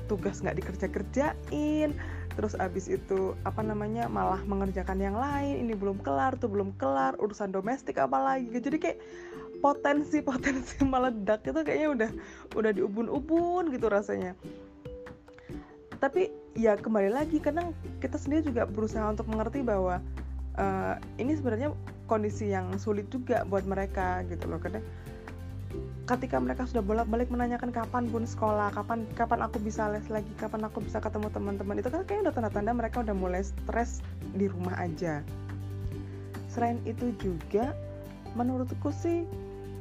tugas 0.08 0.44
nggak 0.44 0.60
dikerja 0.60 0.86
kerjain 0.92 1.96
terus 2.34 2.58
abis 2.58 2.90
itu 2.90 3.38
apa 3.46 3.62
namanya 3.62 4.10
malah 4.10 4.42
mengerjakan 4.42 4.98
yang 4.98 5.14
lain 5.14 5.64
ini 5.64 5.72
belum 5.72 6.02
kelar 6.02 6.34
tuh 6.34 6.50
belum 6.50 6.74
kelar 6.82 7.14
urusan 7.22 7.54
domestik 7.54 8.00
apa 8.00 8.18
lagi. 8.18 8.50
Jadi 8.50 8.76
kayak 8.80 8.98
potensi 9.64 10.20
potensi 10.28 10.84
meledak 10.84 11.40
itu 11.48 11.60
kayaknya 11.64 11.88
udah 11.88 12.10
udah 12.60 12.70
diubun-ubun 12.76 13.72
gitu 13.72 13.88
rasanya 13.88 14.36
tapi 16.04 16.28
ya 16.52 16.76
kembali 16.76 17.08
lagi 17.08 17.40
kadang 17.40 17.72
kita 18.04 18.20
sendiri 18.20 18.44
juga 18.44 18.68
berusaha 18.68 19.08
untuk 19.08 19.24
mengerti 19.24 19.64
bahwa 19.64 20.04
uh, 20.60 21.00
ini 21.16 21.32
sebenarnya 21.32 21.72
kondisi 22.04 22.52
yang 22.52 22.76
sulit 22.76 23.08
juga 23.08 23.48
buat 23.48 23.64
mereka 23.64 24.20
gitu 24.28 24.44
loh 24.52 24.60
kadang 24.60 24.84
ketika 26.04 26.36
mereka 26.36 26.68
sudah 26.68 26.84
bolak-balik 26.84 27.32
menanyakan 27.32 27.72
kapan 27.72 28.04
pun 28.12 28.28
sekolah, 28.28 28.68
kapan 28.76 29.08
kapan 29.16 29.40
aku 29.40 29.56
bisa 29.56 29.88
les 29.88 30.04
lagi, 30.12 30.28
kapan 30.36 30.68
aku 30.68 30.84
bisa 30.84 31.00
ketemu 31.00 31.32
teman-teman, 31.32 31.80
itu 31.80 31.88
kan 31.88 32.04
kayaknya 32.04 32.28
udah 32.28 32.34
tanda-tanda 32.36 32.72
mereka 32.76 33.00
udah 33.00 33.16
mulai 33.16 33.40
stres 33.40 34.04
di 34.36 34.44
rumah 34.44 34.76
aja. 34.76 35.24
Selain 36.52 36.76
itu 36.84 37.16
juga, 37.16 37.72
menurutku 38.36 38.92
sih 38.92 39.24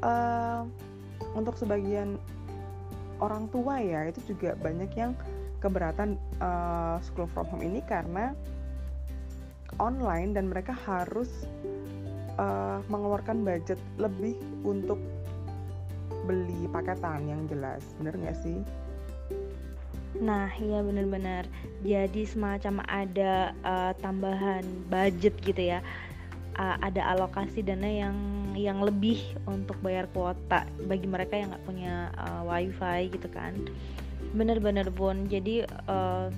uh, 0.04 0.68
untuk 1.34 1.56
sebagian 1.56 2.20
orang 3.24 3.48
tua 3.50 3.80
ya 3.80 4.12
itu 4.12 4.36
juga 4.36 4.54
banyak 4.60 4.92
yang 5.00 5.16
keberatan 5.64 6.20
uh, 6.44 7.00
school 7.00 7.26
from 7.32 7.48
home 7.48 7.64
ini 7.64 7.80
karena 7.88 8.36
online 9.80 10.36
dan 10.36 10.52
mereka 10.52 10.76
harus 10.86 11.48
uh, 12.36 12.84
mengeluarkan 12.92 13.48
budget 13.48 13.80
lebih 13.96 14.36
untuk 14.68 15.00
beli 16.28 16.68
paketan 16.70 17.26
yang 17.26 17.42
jelas 17.48 17.82
bener 17.98 18.14
nggak 18.20 18.38
sih 18.44 18.60
Nah, 20.14 20.46
iya 20.62 20.86
bener-bener. 20.86 21.50
Jadi 21.82 22.24
semacam 22.30 22.86
ada 22.86 23.52
uh, 23.66 23.92
tambahan 23.98 24.62
budget 24.86 25.34
gitu 25.42 25.74
ya. 25.74 25.82
Uh, 26.54 26.78
ada 26.86 27.18
alokasi 27.18 27.66
dana 27.66 27.90
yang 27.90 28.18
yang 28.54 28.86
lebih 28.86 29.18
untuk 29.50 29.74
bayar 29.82 30.06
kuota 30.14 30.70
bagi 30.86 31.10
mereka 31.10 31.34
yang 31.34 31.50
nggak 31.50 31.66
punya 31.66 31.94
uh, 32.22 32.46
wifi 32.46 33.10
gitu 33.10 33.26
kan. 33.34 33.58
Bener-bener 34.38 34.86
pun. 34.94 35.26
Jadi 35.26 35.66
uh, 35.90 36.30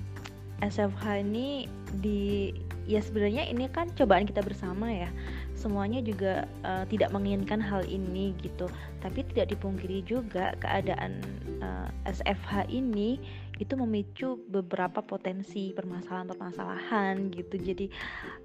SFH 0.64 1.20
ini 1.20 1.68
di 2.00 2.48
ya 2.86 3.02
sebenarnya 3.02 3.50
ini 3.50 3.66
kan 3.68 3.90
cobaan 3.98 4.24
kita 4.24 4.40
bersama 4.46 4.86
ya 4.88 5.10
semuanya 5.58 5.98
juga 6.00 6.46
uh, 6.62 6.86
tidak 6.86 7.10
menginginkan 7.10 7.58
hal 7.58 7.82
ini 7.82 8.30
gitu 8.38 8.70
tapi 9.02 9.26
tidak 9.34 9.50
dipungkiri 9.58 10.06
juga 10.06 10.54
keadaan 10.62 11.18
uh, 11.60 11.90
eh, 12.06 12.14
SFH 12.14 12.70
ini 12.70 13.18
itu 13.58 13.74
memicu 13.74 14.38
beberapa 14.52 15.02
potensi 15.02 15.74
permasalahan-permasalahan 15.74 17.34
gitu 17.34 17.58
jadi 17.58 17.86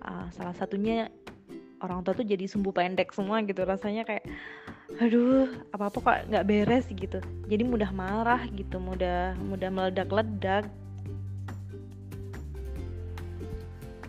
uh, 0.10 0.25
salah 0.34 0.56
satunya 0.58 1.12
orang 1.82 2.06
tua 2.06 2.14
tuh 2.14 2.26
jadi 2.26 2.46
sumbu 2.46 2.70
pendek 2.72 3.12
semua 3.12 3.42
gitu. 3.44 3.66
Rasanya 3.66 4.06
kayak 4.06 4.26
aduh 5.00 5.50
apa 5.74 5.90
apa 5.90 5.98
kok 5.98 6.18
nggak 6.30 6.46
beres 6.48 6.86
gitu. 6.90 7.20
Jadi 7.50 7.64
mudah 7.66 7.90
marah 7.92 8.42
gitu 8.54 8.78
mudah 8.78 9.36
mudah 9.42 9.70
meledak-ledak. 9.74 10.70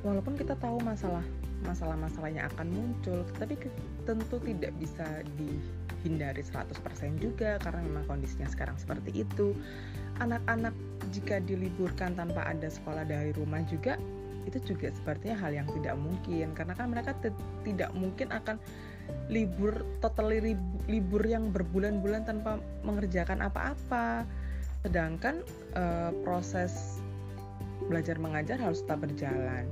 Walaupun 0.03 0.35
kita 0.35 0.59
tahu 0.59 0.83
masalah 0.83 1.23
masalah-masalahnya 1.63 2.51
akan 2.51 2.75
muncul 2.75 3.23
tapi 3.39 3.55
tentu 4.03 4.37
tidak 4.43 4.75
bisa 4.83 5.07
dihindari 5.39 6.43
100% 6.43 6.75
juga 7.23 7.55
karena 7.63 7.81
memang 7.87 8.05
kondisinya 8.11 8.51
sekarang 8.51 8.75
seperti 8.77 9.23
itu. 9.23 9.55
Anak-anak 10.21 10.75
jika 11.15 11.39
diliburkan 11.43 12.19
tanpa 12.19 12.45
ada 12.45 12.67
sekolah 12.67 13.07
dari 13.07 13.31
rumah 13.33 13.63
juga 13.71 13.97
itu 14.47 14.75
juga 14.75 14.91
sepertinya 14.93 15.37
hal 15.39 15.53
yang 15.55 15.69
tidak 15.75 15.95
mungkin. 15.99 16.55
Karena 16.57 16.75
kan 16.75 16.87
mereka 16.91 17.13
tidak 17.63 17.91
mungkin 17.95 18.31
akan 18.31 18.57
libur 19.29 19.83
totally 19.99 20.55
libur 20.87 21.23
yang 21.25 21.51
berbulan-bulan 21.51 22.27
tanpa 22.27 22.59
mengerjakan 22.83 23.45
apa-apa. 23.45 24.27
Sedangkan 24.83 25.47
uh, 25.79 26.11
proses 26.27 26.99
belajar 27.87 28.19
mengajar 28.19 28.59
harus 28.59 28.83
tetap 28.83 29.03
berjalan. 29.07 29.67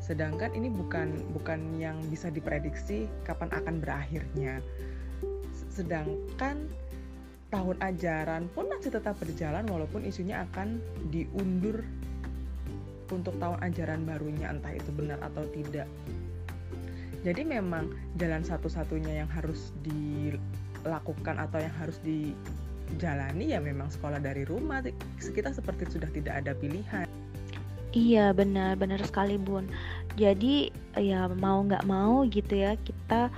Sedangkan 0.00 0.54
ini 0.54 0.70
bukan 0.70 1.34
bukan 1.34 1.82
yang 1.82 1.98
bisa 2.12 2.30
diprediksi 2.30 3.10
kapan 3.26 3.50
akan 3.50 3.82
berakhirnya. 3.82 4.62
Sedangkan 5.72 6.70
tahun 7.50 7.76
ajaran 7.78 8.42
pun 8.52 8.70
masih 8.70 8.90
tetap 8.90 9.18
berjalan 9.22 9.66
walaupun 9.70 10.02
isunya 10.02 10.46
akan 10.50 10.82
diundur 11.10 11.82
untuk 13.10 13.34
tahun 13.38 13.58
ajaran 13.62 14.02
barunya 14.06 14.50
entah 14.50 14.72
itu 14.74 14.90
benar 14.94 15.18
atau 15.22 15.44
tidak. 15.52 15.86
Jadi 17.26 17.42
memang 17.42 17.90
jalan 18.22 18.46
satu-satunya 18.46 19.26
yang 19.26 19.30
harus 19.30 19.74
dilakukan 19.82 21.42
atau 21.42 21.58
yang 21.58 21.74
harus 21.74 21.98
dijalani 22.06 23.50
ya 23.50 23.58
memang 23.58 23.90
sekolah 23.90 24.22
dari 24.22 24.46
rumah. 24.46 24.82
Kita 25.18 25.50
seperti 25.50 25.90
sudah 25.90 26.10
tidak 26.14 26.46
ada 26.46 26.54
pilihan. 26.54 27.06
Iya 27.96 28.30
benar, 28.36 28.78
benar 28.78 29.00
sekali 29.02 29.40
Bun. 29.40 29.66
Jadi 30.14 30.70
ya 30.94 31.26
mau 31.32 31.64
nggak 31.66 31.88
mau 31.88 32.22
gitu 32.30 32.62
ya 32.62 32.78
kita 32.84 33.32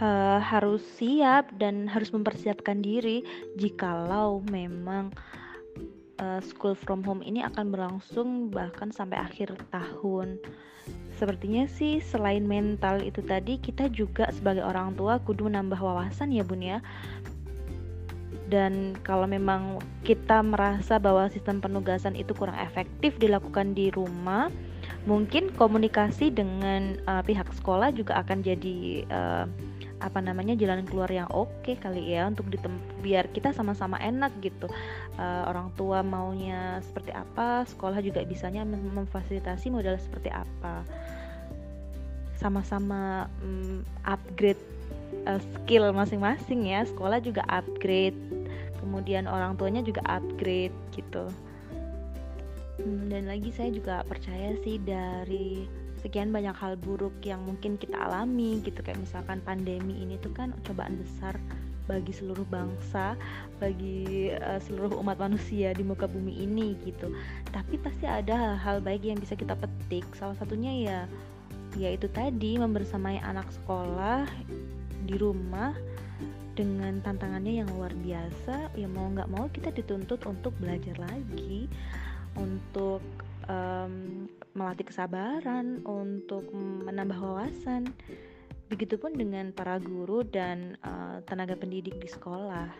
uh, 0.00 0.38
harus 0.42 0.82
siap 0.98 1.52
dan 1.60 1.86
harus 1.86 2.10
mempersiapkan 2.10 2.82
diri 2.82 3.22
jikalau 3.60 4.42
memang 4.50 5.14
school 6.42 6.78
from 6.78 7.02
home 7.02 7.20
ini 7.26 7.42
akan 7.42 7.74
berlangsung 7.74 8.48
bahkan 8.54 8.94
sampai 8.94 9.18
akhir 9.18 9.54
tahun. 9.74 10.38
Sepertinya 11.14 11.64
sih 11.70 12.02
selain 12.02 12.44
mental 12.44 13.00
itu 13.00 13.22
tadi 13.24 13.56
kita 13.56 13.88
juga 13.88 14.28
sebagai 14.34 14.66
orang 14.66 14.94
tua 14.98 15.22
kudu 15.22 15.46
menambah 15.48 15.78
wawasan 15.78 16.34
ya 16.34 16.44
Bun 16.44 16.60
ya 16.60 16.84
dan 18.52 18.92
kalau 19.00 19.24
memang 19.24 19.80
kita 20.04 20.44
merasa 20.44 21.00
bahwa 21.00 21.26
sistem 21.32 21.64
penugasan 21.64 22.12
itu 22.12 22.36
kurang 22.36 22.54
efektif 22.60 23.16
dilakukan 23.16 23.72
di 23.72 23.88
rumah 23.88 24.52
mungkin 25.08 25.48
komunikasi 25.56 26.28
dengan 26.28 27.00
uh, 27.08 27.24
pihak 27.24 27.48
sekolah 27.56 27.92
juga 27.96 28.20
akan 28.20 28.44
jadi 28.44 29.08
uh, 29.08 29.44
apa 30.02 30.18
namanya 30.18 30.58
jalan 30.58 30.82
keluar 30.84 31.08
yang 31.10 31.30
oke 31.30 31.50
okay 31.62 31.78
kali 31.78 32.14
ya 32.14 32.26
untuk 32.26 32.50
ditem 32.50 32.74
biar 33.00 33.30
kita 33.30 33.54
sama-sama 33.54 33.98
enak 34.02 34.34
gitu. 34.42 34.66
Uh, 35.14 35.46
orang 35.46 35.70
tua 35.78 36.02
maunya 36.02 36.82
seperti 36.82 37.14
apa 37.14 37.62
sekolah 37.68 38.02
juga 38.02 38.26
bisanya 38.26 38.66
mem 38.66 38.82
memfasilitasi 38.94 39.70
modal 39.70 39.98
seperti 39.98 40.30
apa. 40.34 40.82
Sama-sama 42.38 43.30
um, 43.40 43.86
upgrade 44.04 44.60
uh, 45.24 45.38
skill 45.38 45.94
masing-masing 45.94 46.68
ya 46.68 46.82
sekolah 46.84 47.22
juga 47.22 47.46
upgrade 47.46 48.18
kemudian 48.84 49.24
orang 49.24 49.56
tuanya 49.56 49.80
juga 49.80 50.04
upgrade 50.04 50.76
gitu. 50.92 51.32
Hmm, 52.82 53.06
dan 53.06 53.30
lagi 53.30 53.54
saya 53.54 53.70
juga 53.70 54.02
percaya 54.04 54.58
sih 54.60 54.82
dari 54.82 55.64
sekian 56.04 56.28
banyak 56.28 56.52
hal 56.52 56.76
buruk 56.76 57.16
yang 57.24 57.40
mungkin 57.48 57.80
kita 57.80 57.96
alami 57.96 58.60
gitu 58.60 58.84
kayak 58.84 59.00
misalkan 59.00 59.40
pandemi 59.40 60.04
ini 60.04 60.20
tuh 60.20 60.36
kan 60.36 60.52
cobaan 60.68 61.00
besar 61.00 61.40
bagi 61.84 62.16
seluruh 62.16 62.48
bangsa, 62.48 63.12
bagi 63.60 64.32
uh, 64.32 64.56
seluruh 64.56 64.96
umat 65.04 65.20
manusia 65.20 65.76
di 65.76 65.84
muka 65.84 66.08
bumi 66.08 66.44
ini 66.44 66.76
gitu. 66.84 67.12
Tapi 67.52 67.76
pasti 67.76 68.08
ada 68.08 68.56
hal-hal 68.56 68.80
baik 68.80 69.04
yang 69.04 69.20
bisa 69.20 69.36
kita 69.36 69.52
petik. 69.52 70.04
Salah 70.16 70.36
satunya 70.36 70.72
ya 70.72 70.98
ya 71.74 71.90
itu 71.92 72.06
tadi 72.08 72.56
membersamai 72.56 73.18
anak 73.20 73.50
sekolah 73.50 74.24
di 75.04 75.14
rumah 75.18 75.74
dengan 76.54 77.02
tantangannya 77.02 77.66
yang 77.66 77.68
luar 77.74 77.90
biasa 77.98 78.70
ya 78.78 78.86
mau 78.86 79.10
nggak 79.10 79.26
mau 79.26 79.50
kita 79.50 79.74
dituntut 79.74 80.22
untuk 80.22 80.54
belajar 80.62 80.94
lagi 81.02 81.66
untuk 82.38 83.02
um, 83.48 84.26
melatih 84.54 84.86
kesabaran 84.86 85.82
untuk 85.84 86.48
menambah 86.54 87.18
wawasan. 87.18 87.90
Begitupun 88.72 89.14
dengan 89.14 89.52
para 89.52 89.76
guru 89.78 90.24
dan 90.24 90.80
uh, 90.82 91.20
tenaga 91.28 91.54
pendidik 91.54 92.00
di 92.00 92.08
sekolah. 92.08 92.72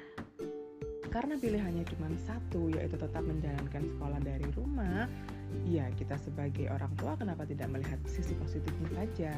Karena 1.13 1.39
pilihannya 1.39 1.87
cuma 1.95 2.11
satu 2.27 2.75
yaitu 2.75 2.99
tetap 2.99 3.23
menjalankan 3.23 3.87
sekolah 3.87 4.19
dari 4.19 4.49
rumah 4.59 5.07
ya 5.63 5.87
kita 5.95 6.19
sebagai 6.19 6.67
orang 6.67 6.91
tua 6.99 7.15
kenapa 7.15 7.47
tidak 7.47 7.71
melihat 7.71 8.01
sisi 8.11 8.35
positifnya 8.35 8.91
saja? 8.91 9.33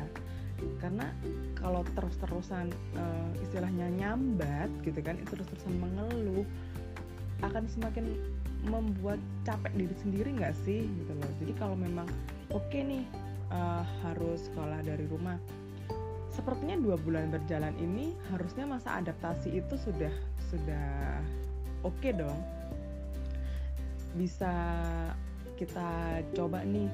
Karena 0.80 1.12
kalau 1.52 1.84
terus-terusan 1.92 2.72
uh, 2.96 3.30
istilahnya 3.44 3.92
nyambat 3.92 4.72
gitu 4.88 5.04
kan 5.04 5.20
terus-terusan 5.28 5.76
mengeluh 5.76 6.48
akan 7.44 7.68
semakin 7.68 8.16
membuat 8.66 9.22
capek 9.46 9.72
diri 9.74 9.94
sendiri 10.02 10.28
nggak 10.36 10.56
sih? 10.66 10.84
Gitu 10.86 11.12
loh. 11.14 11.30
Jadi 11.42 11.52
kalau 11.56 11.76
memang 11.78 12.06
oke 12.52 12.66
okay 12.68 12.82
nih 12.82 13.04
uh, 13.50 13.84
harus 14.06 14.46
sekolah 14.50 14.82
dari 14.82 15.06
rumah 15.06 15.38
sepertinya 16.36 16.76
dua 16.76 17.00
bulan 17.00 17.32
berjalan 17.32 17.72
ini 17.80 18.12
harusnya 18.28 18.68
masa 18.68 19.00
adaptasi 19.00 19.56
itu 19.56 19.74
sudah 19.80 20.12
sudah 20.52 21.22
oke 21.86 21.96
okay 21.96 22.12
dong. 22.12 22.36
Bisa 24.16 24.52
kita 25.56 26.20
coba 26.36 26.60
nih 26.64 26.88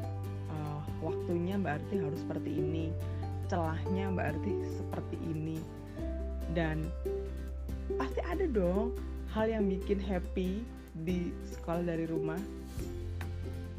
uh, 0.50 0.80
waktunya 1.02 1.58
berarti 1.58 1.98
harus 1.98 2.22
seperti 2.22 2.50
ini 2.54 2.94
celahnya 3.52 4.08
berarti 4.08 4.52
seperti 4.80 5.16
ini. 5.28 5.60
Dan 6.56 6.88
pasti 8.00 8.24
ada 8.24 8.48
dong 8.48 8.96
hal 9.32 9.48
yang 9.48 9.68
bikin 9.68 10.00
happy 10.00 10.64
di 11.00 11.32
sekolah 11.56 11.82
dari 11.84 12.04
rumah. 12.04 12.38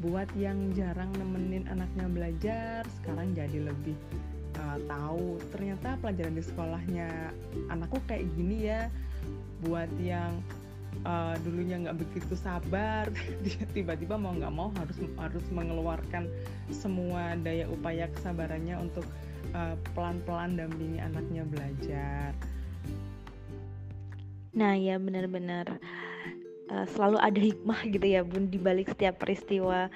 Buat 0.04 0.28
yang 0.36 0.74
jarang 0.76 1.14
nemenin 1.16 1.64
anaknya 1.70 2.06
belajar 2.10 2.80
sekarang 3.00 3.32
jadi 3.32 3.70
lebih 3.70 3.96
uh, 4.60 4.78
tahu. 4.84 5.40
Ternyata 5.54 5.96
pelajaran 6.02 6.34
di 6.36 6.44
sekolahnya 6.44 7.08
anakku 7.72 8.02
kayak 8.04 8.28
gini 8.36 8.68
ya. 8.68 8.92
Buat 9.64 9.88
yang 10.02 10.44
uh, 11.02 11.34
dulunya 11.42 11.82
nggak 11.82 11.98
begitu 11.98 12.34
sabar 12.38 13.10
tiba-tiba 13.76 14.14
mau 14.14 14.36
nggak 14.36 14.54
mau 14.54 14.70
harus 14.78 14.98
harus 15.18 15.46
mengeluarkan 15.50 16.30
semua 16.70 17.34
daya 17.40 17.66
upaya 17.66 18.06
kesabarannya 18.14 18.78
untuk 18.78 19.06
uh, 19.56 19.74
pelan-pelan 19.98 20.54
dampingi 20.54 21.02
anaknya 21.02 21.42
belajar. 21.48 22.30
Nah 24.54 24.78
ya 24.78 25.02
benar-benar 25.02 25.82
uh, 26.70 26.86
selalu 26.94 27.18
ada 27.20 27.40
hikmah 27.40 27.80
gitu 27.90 28.06
ya 28.06 28.20
bun 28.24 28.48
di 28.48 28.58
balik 28.60 28.92
setiap 28.92 29.20
peristiwa. 29.20 29.88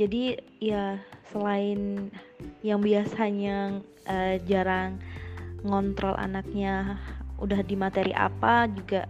Jadi 0.00 0.40
ya 0.62 0.96
selain 1.28 2.08
yang 2.64 2.80
biasanya 2.80 3.80
uh, 4.08 4.36
jarang 4.48 4.96
ngontrol 5.60 6.16
anaknya 6.16 6.96
udah 7.40 7.60
di 7.64 7.76
materi 7.76 8.12
apa 8.16 8.68
juga 8.68 9.08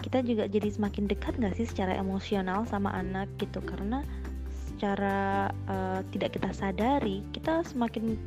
kita 0.00 0.20
juga 0.24 0.44
jadi 0.48 0.68
semakin 0.68 1.08
dekat 1.08 1.40
nggak 1.40 1.56
sih 1.56 1.68
secara 1.68 1.96
emosional 1.96 2.68
sama 2.68 2.92
anak 2.92 3.28
gitu 3.40 3.64
karena 3.64 4.04
secara 4.52 5.48
uh, 5.68 6.00
tidak 6.12 6.36
kita 6.36 6.52
sadari 6.52 7.24
kita 7.32 7.64
semakin 7.64 8.20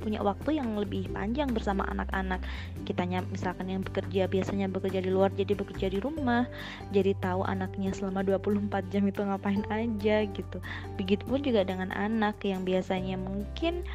punya 0.00 0.20
waktu 0.22 0.58
yang 0.58 0.74
lebih 0.78 1.10
panjang 1.12 1.50
bersama 1.52 1.86
anak-anak. 1.90 2.42
Kitanya 2.88 3.22
misalkan 3.30 3.70
yang 3.70 3.82
bekerja 3.82 4.26
biasanya 4.30 4.66
bekerja 4.70 5.00
di 5.02 5.10
luar 5.10 5.30
jadi 5.34 5.52
bekerja 5.54 5.90
di 5.90 5.98
rumah 6.02 6.46
jadi 6.90 7.14
tahu 7.18 7.46
anaknya 7.46 7.94
selama 7.94 8.26
24 8.26 8.90
jam 8.90 9.02
itu 9.06 9.20
ngapain 9.22 9.62
aja 9.70 10.16
gitu. 10.26 10.58
Begitupun 10.98 11.42
juga 11.44 11.62
dengan 11.62 11.94
anak 11.94 12.40
yang 12.42 12.66
biasanya 12.66 13.20
mungkin 13.20 13.86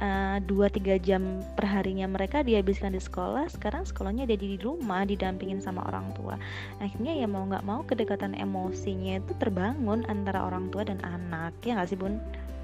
Eh, 0.00 0.38
dua 0.48 0.64
uh, 0.64 0.72
tiga 0.72 0.96
jam 0.96 1.44
perharinya 1.60 2.08
mereka 2.08 2.40
dihabiskan 2.40 2.96
di 2.96 3.02
sekolah 3.04 3.52
sekarang 3.52 3.84
sekolahnya 3.84 4.24
ada 4.24 4.32
di 4.32 4.56
rumah 4.56 5.04
didampingin 5.04 5.60
sama 5.60 5.84
orang 5.84 6.16
tua. 6.16 6.40
Akhirnya 6.80 7.12
ya 7.20 7.28
mau 7.28 7.44
nggak 7.44 7.68
mau 7.68 7.84
kedekatan 7.84 8.32
emosinya 8.32 9.20
itu 9.20 9.36
terbangun 9.36 10.08
antara 10.08 10.40
orang 10.40 10.72
tua 10.72 10.88
dan 10.88 11.04
anak. 11.04 11.52
Ya 11.68 11.76
nggak 11.76 11.92
sih 11.92 12.00
bun? 12.00 12.16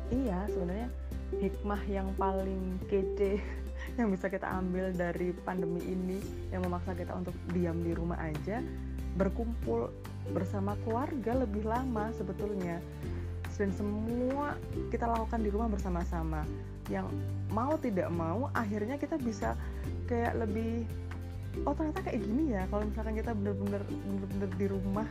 Iya 0.09 0.49
sebenarnya 0.49 0.89
hikmah 1.35 1.83
yang 1.91 2.09
paling 2.15 2.79
kece 2.87 3.43
yang 3.99 4.09
bisa 4.13 4.31
kita 4.31 4.47
ambil 4.47 4.95
dari 4.95 5.35
pandemi 5.43 5.83
ini 5.83 6.19
yang 6.53 6.63
memaksa 6.63 6.95
kita 6.95 7.13
untuk 7.15 7.35
diam 7.51 7.83
di 7.83 7.93
rumah 7.93 8.19
aja 8.23 8.63
berkumpul 9.17 9.91
bersama 10.31 10.77
keluarga 10.85 11.33
lebih 11.35 11.65
lama 11.65 12.13
sebetulnya. 12.15 12.79
Dan 13.57 13.73
semua 13.73 14.53
kita 14.93 15.09
lakukan 15.09 15.41
di 15.41 15.49
rumah 15.49 15.73
bersama-sama. 15.73 16.45
Yang 16.93 17.09
mau 17.49 17.73
tidak 17.81 18.13
mau 18.13 18.53
akhirnya 18.53 19.01
kita 19.01 19.17
bisa 19.17 19.57
kayak 20.05 20.37
lebih 20.37 20.85
oh 21.65 21.73
ternyata 21.73 22.05
kayak 22.05 22.21
gini 22.21 22.53
ya 22.53 22.69
kalau 22.69 22.85
misalkan 22.85 23.17
kita 23.17 23.33
bener-bener 23.33 23.81
bener-bener 23.89 24.51
di 24.61 24.67
rumah 24.69 25.09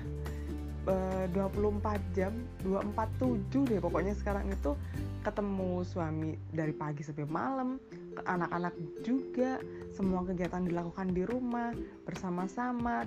24 0.86 2.18
jam 2.18 2.34
247 2.62 3.74
deh 3.74 3.82
pokoknya 3.82 4.14
sekarang 4.14 4.46
itu 4.54 4.78
ketemu 5.26 5.82
suami 5.82 6.38
dari 6.54 6.70
pagi 6.70 7.02
sampai 7.02 7.26
malam 7.26 7.82
anak-anak 8.22 8.74
juga 9.02 9.58
semua 9.90 10.22
kegiatan 10.22 10.62
dilakukan 10.62 11.10
di 11.10 11.26
rumah 11.26 11.74
bersama-sama 12.06 13.04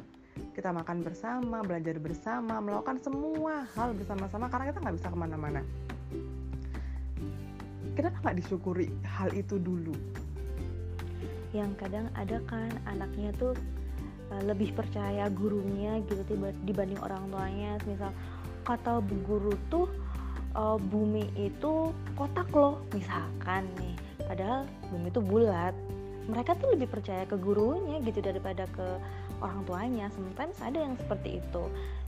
kita 0.55 0.71
makan 0.71 1.03
bersama 1.03 1.62
belajar 1.62 1.99
bersama 1.99 2.62
melakukan 2.62 2.99
semua 3.03 3.67
hal 3.75 3.95
bersama-sama 3.95 4.47
karena 4.51 4.71
kita 4.71 4.79
nggak 4.83 4.97
bisa 4.99 5.09
ke 5.11 5.19
mana-mana. 5.19 5.61
Kenapa 7.99 8.17
nggak 8.23 8.38
disyukuri 8.38 8.87
hal 9.03 9.35
itu 9.35 9.59
dulu? 9.59 9.95
Yang 11.51 11.73
kadang 11.83 12.07
ada 12.14 12.38
kan 12.47 12.71
anaknya 12.87 13.35
tuh 13.35 13.59
uh, 14.33 14.43
lebih 14.45 14.73
percaya 14.77 15.29
gurunya 15.33 16.01
gitu 16.09 16.23
tiba 16.29 16.53
dibanding 16.64 17.01
orang 17.01 17.23
tuanya. 17.33 17.73
Misal 17.85 18.11
kata 18.64 19.01
bu 19.01 19.17
guru 19.25 19.55
tuh 19.73 19.88
uh, 20.57 20.77
bumi 20.77 21.29
itu 21.37 21.93
kotak 22.17 22.49
loh 22.53 22.81
misalkan 22.93 23.64
nih. 23.81 23.95
Padahal 24.25 24.69
bumi 24.93 25.09
itu 25.09 25.21
bulat. 25.25 25.75
Mereka 26.29 26.61
tuh 26.61 26.77
lebih 26.77 26.93
percaya 26.93 27.25
ke 27.25 27.41
gurunya 27.41 28.05
gitu 28.05 28.21
daripada 28.21 28.69
ke 28.69 28.87
orang 29.42 29.61
tuanya 29.66 30.07
sometimes 30.12 30.59
ada 30.62 30.79
yang 30.83 30.94
seperti 30.98 31.42
itu 31.42 31.64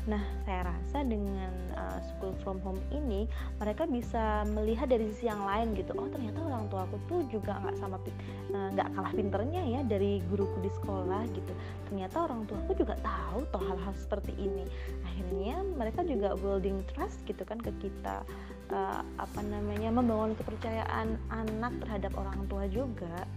Nah, 0.08 0.22
saya 0.48 0.64
rasa 0.64 1.04
dengan 1.04 1.52
uh, 1.76 2.00
school 2.00 2.32
from 2.40 2.56
home 2.64 2.80
ini 2.88 3.28
mereka 3.60 3.84
bisa 3.84 4.48
melihat 4.48 4.88
dari 4.88 5.12
sisi 5.12 5.28
yang 5.28 5.44
lain 5.44 5.76
gitu. 5.76 5.92
Oh, 5.92 6.08
ternyata 6.08 6.40
orang 6.40 6.72
tua 6.72 6.88
aku 6.88 6.96
tuh 7.04 7.20
juga 7.28 7.60
nggak 7.60 7.76
sama 7.76 8.00
eh, 8.08 8.68
nggak 8.72 8.88
uh, 8.88 8.92
kalah 8.96 9.12
pinternya 9.12 9.60
ya 9.60 9.80
dari 9.84 10.24
guruku 10.32 10.56
di 10.64 10.72
sekolah 10.72 11.28
gitu. 11.36 11.52
Ternyata 11.92 12.16
orang 12.24 12.48
tua 12.48 12.56
aku 12.64 12.72
juga 12.80 12.96
tahu 13.04 13.44
toh 13.52 13.60
hal-hal 13.60 13.92
seperti 13.92 14.32
ini. 14.40 14.64
Akhirnya 15.04 15.60
mereka 15.76 16.00
juga 16.00 16.32
building 16.32 16.80
trust 16.96 17.20
gitu 17.28 17.44
kan 17.44 17.60
ke 17.60 17.68
kita 17.84 18.24
uh, 18.72 19.04
apa 19.20 19.40
namanya 19.44 19.92
membangun 19.92 20.32
kepercayaan 20.40 21.20
anak 21.28 21.76
terhadap 21.84 22.16
orang 22.16 22.40
tua 22.48 22.64
juga. 22.72 23.28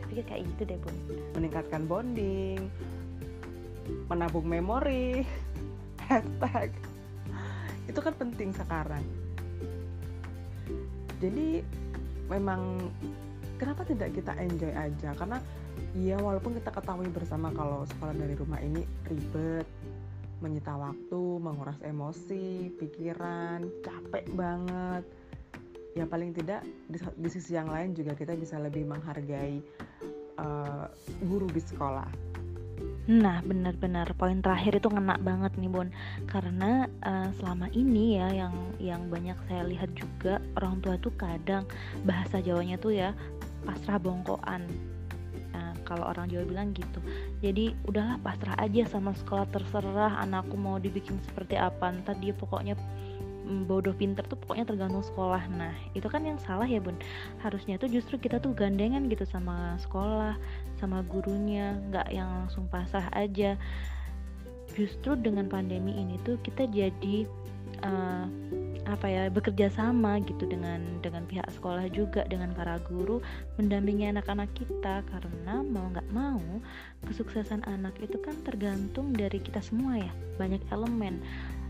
Saya 0.00 0.06
pikir 0.08 0.24
kayak 0.24 0.42
gitu 0.56 0.62
deh, 0.64 0.78
Bun. 0.80 0.96
Meningkatkan 1.36 1.84
bonding, 1.84 2.72
menabung 4.08 4.46
memori 4.46 5.24
hashtag. 6.10 6.74
Itu 7.86 8.00
kan 8.02 8.14
penting 8.18 8.54
sekarang. 8.54 9.02
Jadi 11.20 11.60
memang 12.32 12.90
kenapa 13.60 13.84
tidak 13.84 14.16
kita 14.16 14.32
enjoy 14.40 14.72
aja? 14.72 15.12
Karena 15.14 15.36
ya 15.92 16.16
walaupun 16.16 16.56
kita 16.56 16.70
ketahui 16.72 17.10
bersama 17.12 17.52
kalau 17.52 17.84
sekolah 17.84 18.14
dari 18.16 18.34
rumah 18.38 18.58
ini 18.62 18.86
ribet 19.10 19.66
menyita 20.40 20.72
waktu 20.72 21.20
menguras 21.36 21.76
emosi 21.84 22.72
pikiran 22.80 23.68
capek 23.84 24.24
banget. 24.32 25.04
Ya 25.92 26.06
paling 26.06 26.32
tidak 26.32 26.64
di, 26.88 26.96
di 26.96 27.28
sisi 27.28 27.58
yang 27.58 27.68
lain 27.68 27.92
juga 27.92 28.16
kita 28.16 28.32
bisa 28.38 28.56
lebih 28.56 28.86
menghargai 28.86 29.60
uh, 30.38 30.86
guru 31.26 31.50
di 31.50 31.60
sekolah 31.60 32.29
Nah, 33.10 33.42
benar-benar 33.42 34.14
poin 34.14 34.38
terakhir 34.38 34.78
itu 34.78 34.86
ngena 34.86 35.18
banget 35.18 35.50
nih, 35.58 35.66
Bon. 35.66 35.88
Karena 36.30 36.86
uh, 37.02 37.28
selama 37.42 37.66
ini 37.74 38.22
ya 38.22 38.46
yang 38.46 38.54
yang 38.78 39.02
banyak 39.10 39.34
saya 39.50 39.66
lihat 39.66 39.90
juga 39.98 40.38
orang 40.54 40.78
tua 40.78 40.94
tuh 41.00 41.10
kadang 41.18 41.66
bahasa 42.06 42.38
Jawanya 42.38 42.78
tuh 42.78 42.94
ya 42.94 43.10
pasrah 43.66 43.98
bongkoan. 43.98 44.62
Nah, 45.50 45.74
kalau 45.82 46.06
orang 46.06 46.30
Jawa 46.30 46.46
bilang 46.46 46.70
gitu. 46.70 47.02
Jadi 47.42 47.74
udahlah 47.90 48.20
pasrah 48.22 48.54
aja 48.62 48.86
sama 48.86 49.10
sekolah 49.16 49.50
terserah 49.50 50.22
anakku 50.22 50.54
mau 50.54 50.78
dibikin 50.78 51.18
seperti 51.26 51.58
apa. 51.58 51.90
Ntar 51.90 52.14
dia 52.22 52.30
pokoknya 52.30 52.78
bodoh 53.66 53.90
pinter 53.96 54.22
tuh 54.28 54.38
pokoknya 54.38 54.68
tergantung 54.68 55.02
sekolah 55.02 55.42
nah 55.50 55.74
itu 55.96 56.06
kan 56.06 56.22
yang 56.22 56.38
salah 56.38 56.68
ya 56.68 56.78
bun 56.78 56.94
harusnya 57.42 57.80
tuh 57.80 57.90
justru 57.90 58.20
kita 58.20 58.38
tuh 58.38 58.54
gandengan 58.54 59.10
gitu 59.10 59.26
sama 59.26 59.74
sekolah 59.82 60.38
sama 60.80 61.04
gurunya 61.04 61.76
nggak 61.92 62.08
yang 62.10 62.26
langsung 62.26 62.64
pasrah 62.72 63.06
aja. 63.12 63.60
Justru 64.72 65.18
dengan 65.20 65.46
pandemi 65.50 65.98
ini 66.00 66.16
tuh 66.24 66.40
kita 66.40 66.64
jadi 66.70 67.28
uh, 67.84 68.26
apa 68.88 69.06
ya 69.06 69.28
bekerja 69.28 69.68
sama 69.70 70.18
gitu 70.24 70.48
dengan 70.48 70.80
dengan 71.04 71.22
pihak 71.28 71.46
sekolah 71.52 71.86
juga 71.92 72.24
dengan 72.26 72.50
para 72.56 72.80
guru 72.88 73.20
mendampingi 73.60 74.08
anak-anak 74.08 74.48
kita. 74.56 75.04
Karena 75.04 75.60
mau 75.60 75.92
nggak 75.92 76.08
mau 76.10 76.40
kesuksesan 77.04 77.62
anak 77.68 77.94
itu 78.00 78.16
kan 78.24 78.34
tergantung 78.42 79.12
dari 79.12 79.38
kita 79.38 79.60
semua 79.60 80.00
ya. 80.00 80.12
Banyak 80.40 80.64
elemen 80.72 81.20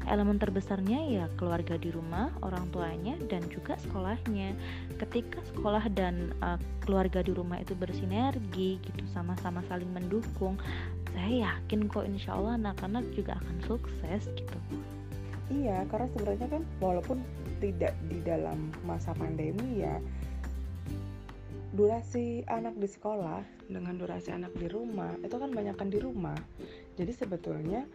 elemen 0.09 0.41
terbesarnya 0.41 1.01
ya 1.11 1.25
keluarga 1.37 1.77
di 1.77 1.93
rumah, 1.93 2.33
orang 2.41 2.69
tuanya 2.73 3.19
dan 3.29 3.45
juga 3.53 3.77
sekolahnya. 3.83 4.57
Ketika 4.97 5.45
sekolah 5.53 5.85
dan 5.93 6.33
uh, 6.41 6.57
keluarga 6.85 7.21
di 7.21 7.37
rumah 7.37 7.61
itu 7.61 7.77
bersinergi 7.77 8.81
gitu 8.81 9.05
sama-sama 9.13 9.61
saling 9.69 9.91
mendukung, 9.93 10.57
saya 11.13 11.53
yakin 11.53 11.91
kok 11.91 12.09
insya 12.09 12.39
Allah 12.39 12.57
anak-anak 12.57 13.05
juga 13.13 13.37
akan 13.37 13.57
sukses 13.67 14.31
gitu. 14.33 14.59
Iya, 15.51 15.83
karena 15.91 16.07
sebenarnya 16.15 16.47
kan 16.47 16.63
walaupun 16.79 17.19
tidak 17.59 17.93
di 18.09 18.23
dalam 18.23 18.71
masa 18.87 19.13
pandemi 19.13 19.83
ya 19.83 19.99
durasi 21.71 22.43
anak 22.51 22.75
di 22.75 22.89
sekolah 22.91 23.47
dengan 23.71 23.95
durasi 23.95 24.35
anak 24.35 24.51
di 24.59 24.67
rumah 24.67 25.15
itu 25.23 25.39
kan 25.39 25.55
banyakkan 25.55 25.87
di 25.87 26.03
rumah 26.03 26.35
jadi 26.99 27.15
sebetulnya 27.15 27.87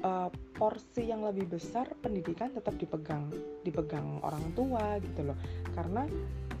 uh, 0.00 0.32
porsi 0.56 1.12
yang 1.12 1.26
lebih 1.26 1.52
besar 1.52 1.92
pendidikan 2.00 2.48
tetap 2.56 2.74
dipegang 2.80 3.28
dipegang 3.60 4.24
orang 4.24 4.42
tua 4.56 4.96
gitu 5.04 5.28
loh 5.28 5.38
karena 5.76 6.08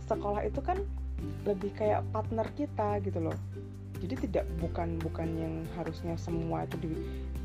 sekolah 0.04 0.44
itu 0.44 0.60
kan 0.60 0.78
lebih 1.46 1.72
kayak 1.78 2.04
partner 2.12 2.46
kita 2.52 3.00
gitu 3.00 3.18
loh 3.22 3.36
jadi 4.02 4.18
tidak 4.18 4.44
bukan 4.58 4.98
bukan 4.98 5.30
yang 5.38 5.54
harusnya 5.78 6.18
semua 6.18 6.66
itu 6.66 6.74
di, 6.82 6.92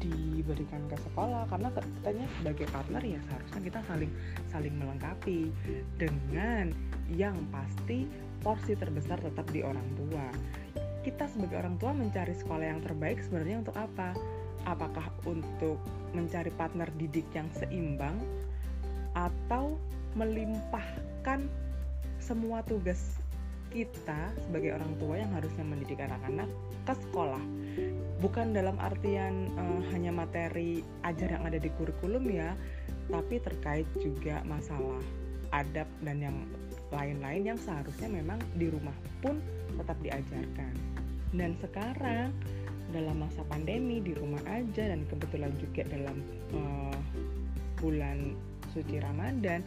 diberikan 0.02 0.82
ke 0.90 0.98
sekolah 1.06 1.46
karena 1.54 1.70
katanya 1.70 2.26
sebagai 2.42 2.66
partner 2.74 3.02
ya 3.06 3.20
seharusnya 3.30 3.62
kita 3.62 3.80
saling 3.86 4.12
saling 4.50 4.74
melengkapi 4.74 5.54
dengan 6.02 6.74
yang 7.14 7.38
pasti 7.54 8.10
porsi 8.42 8.74
terbesar 8.74 9.22
tetap 9.22 9.46
di 9.54 9.62
orang 9.62 9.86
tua. 9.98 10.28
Kita 11.06 11.30
sebagai 11.30 11.62
orang 11.64 11.80
tua 11.80 11.96
mencari 11.96 12.36
sekolah 12.36 12.66
yang 12.68 12.82
terbaik 12.84 13.24
sebenarnya 13.24 13.64
untuk 13.64 13.76
apa? 13.78 14.12
Apakah 14.68 15.08
untuk 15.24 15.80
mencari 16.12 16.52
partner 16.52 16.92
didik 17.00 17.28
yang 17.32 17.48
seimbang 17.56 18.20
atau 19.16 19.80
melimpahkan 20.20 21.48
semua 22.20 22.60
tugas 22.68 23.16
kita 23.72 24.32
sebagai 24.48 24.76
orang 24.76 24.92
tua 25.00 25.16
yang 25.20 25.32
harusnya 25.36 25.64
mendidik 25.64 26.00
anak-anak 26.00 26.48
ke 26.88 26.94
sekolah 27.08 27.44
bukan 28.24 28.56
dalam 28.56 28.80
artian 28.80 29.52
uh, 29.60 29.82
hanya 29.92 30.10
materi 30.10 30.82
ajar 31.04 31.36
yang 31.36 31.44
ada 31.44 31.60
di 31.60 31.68
kurikulum 31.76 32.26
ya 32.32 32.56
tapi 33.12 33.44
terkait 33.44 33.86
juga 34.00 34.42
masalah 34.48 35.04
adab 35.52 35.88
dan 36.04 36.18
yang 36.20 36.38
lain-lain 36.92 37.56
yang 37.56 37.60
seharusnya 37.60 38.08
memang 38.08 38.40
di 38.56 38.72
rumah 38.72 38.96
pun 39.20 39.40
tetap 39.76 39.98
diajarkan. 40.04 40.74
Dan 41.36 41.60
sekarang 41.60 42.32
dalam 42.96 43.20
masa 43.20 43.44
pandemi 43.48 44.00
di 44.00 44.16
rumah 44.16 44.42
aja 44.48 44.92
dan 44.92 45.04
kebetulan 45.12 45.52
juga 45.60 45.84
dalam 45.92 46.18
uh, 46.56 47.00
bulan 47.80 48.34
suci 48.72 49.00
Ramadan, 49.02 49.62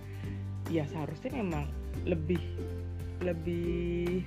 ya 0.72 0.84
seharusnya 0.88 1.40
memang 1.40 1.68
lebih 2.08 2.40
lebih 3.20 4.24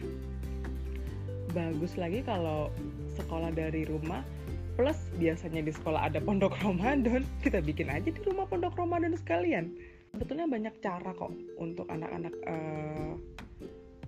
bagus 1.53 1.97
lagi 1.97 2.25
kalau 2.25 2.69
sekolah 3.13 3.53
dari 3.53 3.85
rumah 3.85 4.25
plus 4.73 4.97
biasanya 5.21 5.61
di 5.61 5.71
sekolah 5.73 6.09
ada 6.09 6.17
pondok 6.17 6.57
Ramadan 6.65 7.21
kita 7.45 7.61
bikin 7.61 7.93
aja 7.93 8.09
di 8.09 8.21
rumah 8.25 8.49
pondok 8.49 8.73
Ramadan 8.77 9.13
sekalian. 9.13 9.73
Sebetulnya 10.13 10.45
banyak 10.45 10.77
cara 10.77 11.09
kok 11.17 11.33
untuk 11.57 11.89
anak-anak 11.89 12.33
uh, 12.45 13.17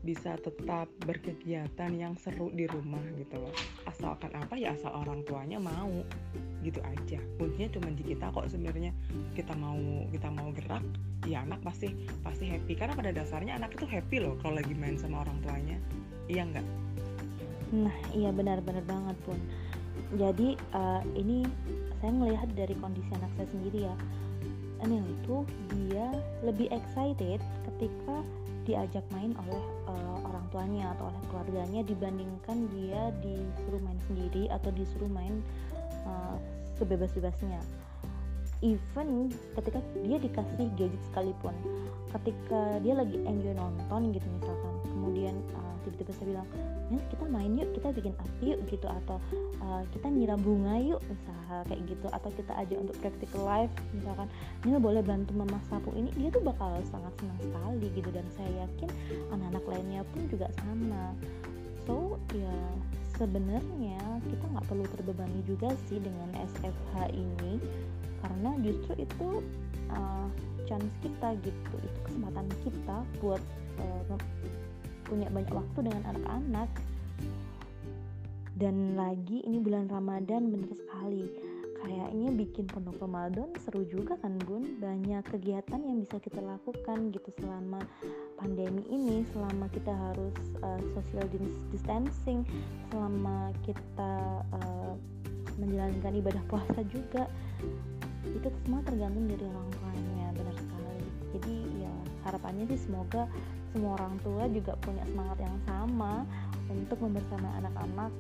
bisa 0.06 0.38
tetap 0.38 0.86
berkegiatan 1.02 1.92
yang 1.98 2.14
seru 2.22 2.54
di 2.54 2.70
rumah 2.70 3.02
gitu 3.18 3.42
loh. 3.42 3.50
Asalkan 3.90 4.30
apa 4.38 4.54
ya 4.54 4.78
asal 4.78 4.94
orang 4.94 5.26
tuanya 5.26 5.58
mau 5.58 6.06
gitu 6.62 6.78
aja. 6.86 7.18
Kuncinya 7.42 7.70
cuma 7.74 7.90
di 7.90 8.06
kita 8.06 8.30
kok 8.30 8.46
sebenarnya. 8.46 8.94
Kita 9.34 9.58
mau 9.58 9.82
kita 10.14 10.30
mau 10.30 10.54
gerak 10.54 10.86
ya 11.26 11.42
anak 11.42 11.66
pasti 11.66 11.90
pasti 12.22 12.46
happy. 12.46 12.78
Karena 12.78 12.94
pada 12.94 13.10
dasarnya 13.10 13.58
anak 13.58 13.74
itu 13.74 13.90
happy 13.90 14.22
loh 14.22 14.38
kalau 14.46 14.62
lagi 14.62 14.78
main 14.78 14.96
sama 15.02 15.26
orang 15.26 15.42
tuanya. 15.42 15.82
Iya 16.30 16.46
nggak? 16.54 16.68
Nah 17.74 17.98
iya 18.14 18.30
benar-benar 18.30 18.86
banget 18.86 19.18
pun. 19.26 19.42
Jadi 20.14 20.54
uh, 20.78 21.02
ini 21.18 21.50
saya 21.98 22.14
melihat 22.14 22.50
dari 22.54 22.78
kondisi 22.78 23.10
anak 23.18 23.34
saya 23.42 23.50
sendiri 23.50 23.90
ya. 23.90 23.96
Anil 24.86 25.02
itu 25.02 25.42
dia 25.74 26.14
lebih 26.46 26.70
excited 26.70 27.42
ketika 27.42 28.16
diajak 28.66 29.06
main 29.14 29.32
oleh 29.46 29.62
uh, 29.88 30.18
orang 30.26 30.46
tuanya 30.50 30.92
atau 30.98 31.14
oleh 31.14 31.22
keluarganya 31.30 31.82
dibandingkan 31.86 32.66
dia 32.74 33.14
disuruh 33.22 33.82
main 33.86 34.00
sendiri 34.10 34.50
atau 34.50 34.74
disuruh 34.74 35.10
main 35.10 35.40
uh, 36.10 36.36
sebebas-bebasnya 36.76 37.62
even 38.66 39.30
ketika 39.54 39.78
dia 40.02 40.18
dikasih 40.18 40.66
gadget 40.74 41.02
sekalipun 41.14 41.54
ketika 42.18 42.82
dia 42.82 42.98
lagi 42.98 43.22
enjoy 43.22 43.54
nonton 43.54 44.10
gitu 44.10 44.26
misalkan 44.42 44.74
kemudian 44.90 45.36
uh, 45.54 45.76
tiba-tiba 45.86 46.12
saya 46.18 46.28
bilang 46.34 46.48
ya 46.90 47.00
kita 47.14 47.26
main 47.30 47.52
yuk 47.54 47.70
kita 47.78 47.88
bikin 47.94 48.14
api 48.18 48.46
yuk 48.56 48.60
gitu 48.70 48.88
atau 48.90 49.18
uh, 49.62 49.84
kita 49.94 50.08
nyiram 50.10 50.42
bunga 50.42 50.82
yuk 50.82 51.02
misalnya 51.06 51.62
kayak 51.70 51.82
gitu 51.86 52.08
atau 52.10 52.30
kita 52.34 52.54
aja 52.58 52.76
untuk 52.82 52.96
practical 53.04 53.44
life 53.46 53.74
misalkan 53.94 54.28
ini 54.66 54.82
boleh 54.82 55.02
bantu 55.06 55.32
mama 55.38 55.62
sapu 55.70 55.94
ini 55.94 56.10
dia 56.18 56.34
tuh 56.34 56.42
bakal 56.42 56.74
sangat 56.90 57.14
senang 57.22 57.40
sekali 57.42 57.88
gitu 57.94 58.10
dan 58.10 58.26
saya 58.34 58.66
yakin 58.66 58.90
anak-anak 59.30 59.64
lainnya 59.70 60.02
pun 60.10 60.22
juga 60.26 60.48
sama. 60.58 61.14
So 61.86 62.18
ya 62.34 62.58
sebenarnya 63.16 64.02
kita 64.28 64.46
nggak 64.52 64.66
perlu 64.68 64.86
terbebani 64.90 65.40
juga 65.46 65.70
sih 65.88 66.02
dengan 66.02 66.34
SFH 66.34 67.14
ini 67.14 67.62
karena 68.26 68.58
justru 68.66 69.06
itu 69.06 69.30
uh, 69.94 70.28
chance 70.66 70.90
kita 71.06 71.38
gitu. 71.46 71.76
Itu 71.78 72.00
kesempatan 72.10 72.50
kita 72.66 72.98
buat 73.22 73.44
uh, 73.78 74.18
punya 75.06 75.30
banyak 75.30 75.54
waktu 75.54 75.80
dengan 75.86 76.04
anak-anak. 76.10 76.70
Dan 78.56 78.98
lagi 78.98 79.46
ini 79.46 79.62
bulan 79.62 79.86
Ramadan 79.86 80.50
bener 80.50 80.74
sekali. 80.74 81.30
Kayaknya 81.86 82.34
bikin 82.34 82.66
pondok 82.66 82.98
Ramadan 82.98 83.54
seru 83.62 83.86
juga 83.86 84.18
kan 84.18 84.42
bun? 84.42 84.82
Banyak 84.82 85.22
kegiatan 85.30 85.78
yang 85.86 86.02
bisa 86.02 86.18
kita 86.18 86.42
lakukan 86.42 87.14
gitu 87.14 87.30
selama 87.38 87.78
pandemi 88.42 88.82
ini 88.90 89.22
selama 89.30 89.70
kita 89.70 89.94
harus 89.94 90.34
uh, 90.66 90.82
social 90.98 91.30
distancing 91.70 92.42
selama 92.90 93.54
kita 93.62 94.42
uh, 94.50 94.98
menjalankan 95.62 96.14
ibadah 96.20 96.44
puasa 96.50 96.82
juga 96.90 97.30
itu 98.34 98.48
semua 98.66 98.82
tergantung 98.86 99.26
dari 99.30 99.46
orang 99.46 99.68
tuanya 99.76 100.28
benar 100.34 100.56
sekali. 100.58 101.08
Jadi 101.36 101.56
ya 101.86 101.94
harapannya 102.26 102.66
sih 102.74 102.80
semoga 102.90 103.30
semua 103.76 104.00
orang 104.00 104.16
tua 104.24 104.48
juga 104.48 104.74
punya 104.80 105.04
semangat 105.04 105.38
yang 105.44 105.58
sama 105.68 106.24
untuk 106.72 106.98
membersama 107.04 107.52
anak-anak. 107.60 108.12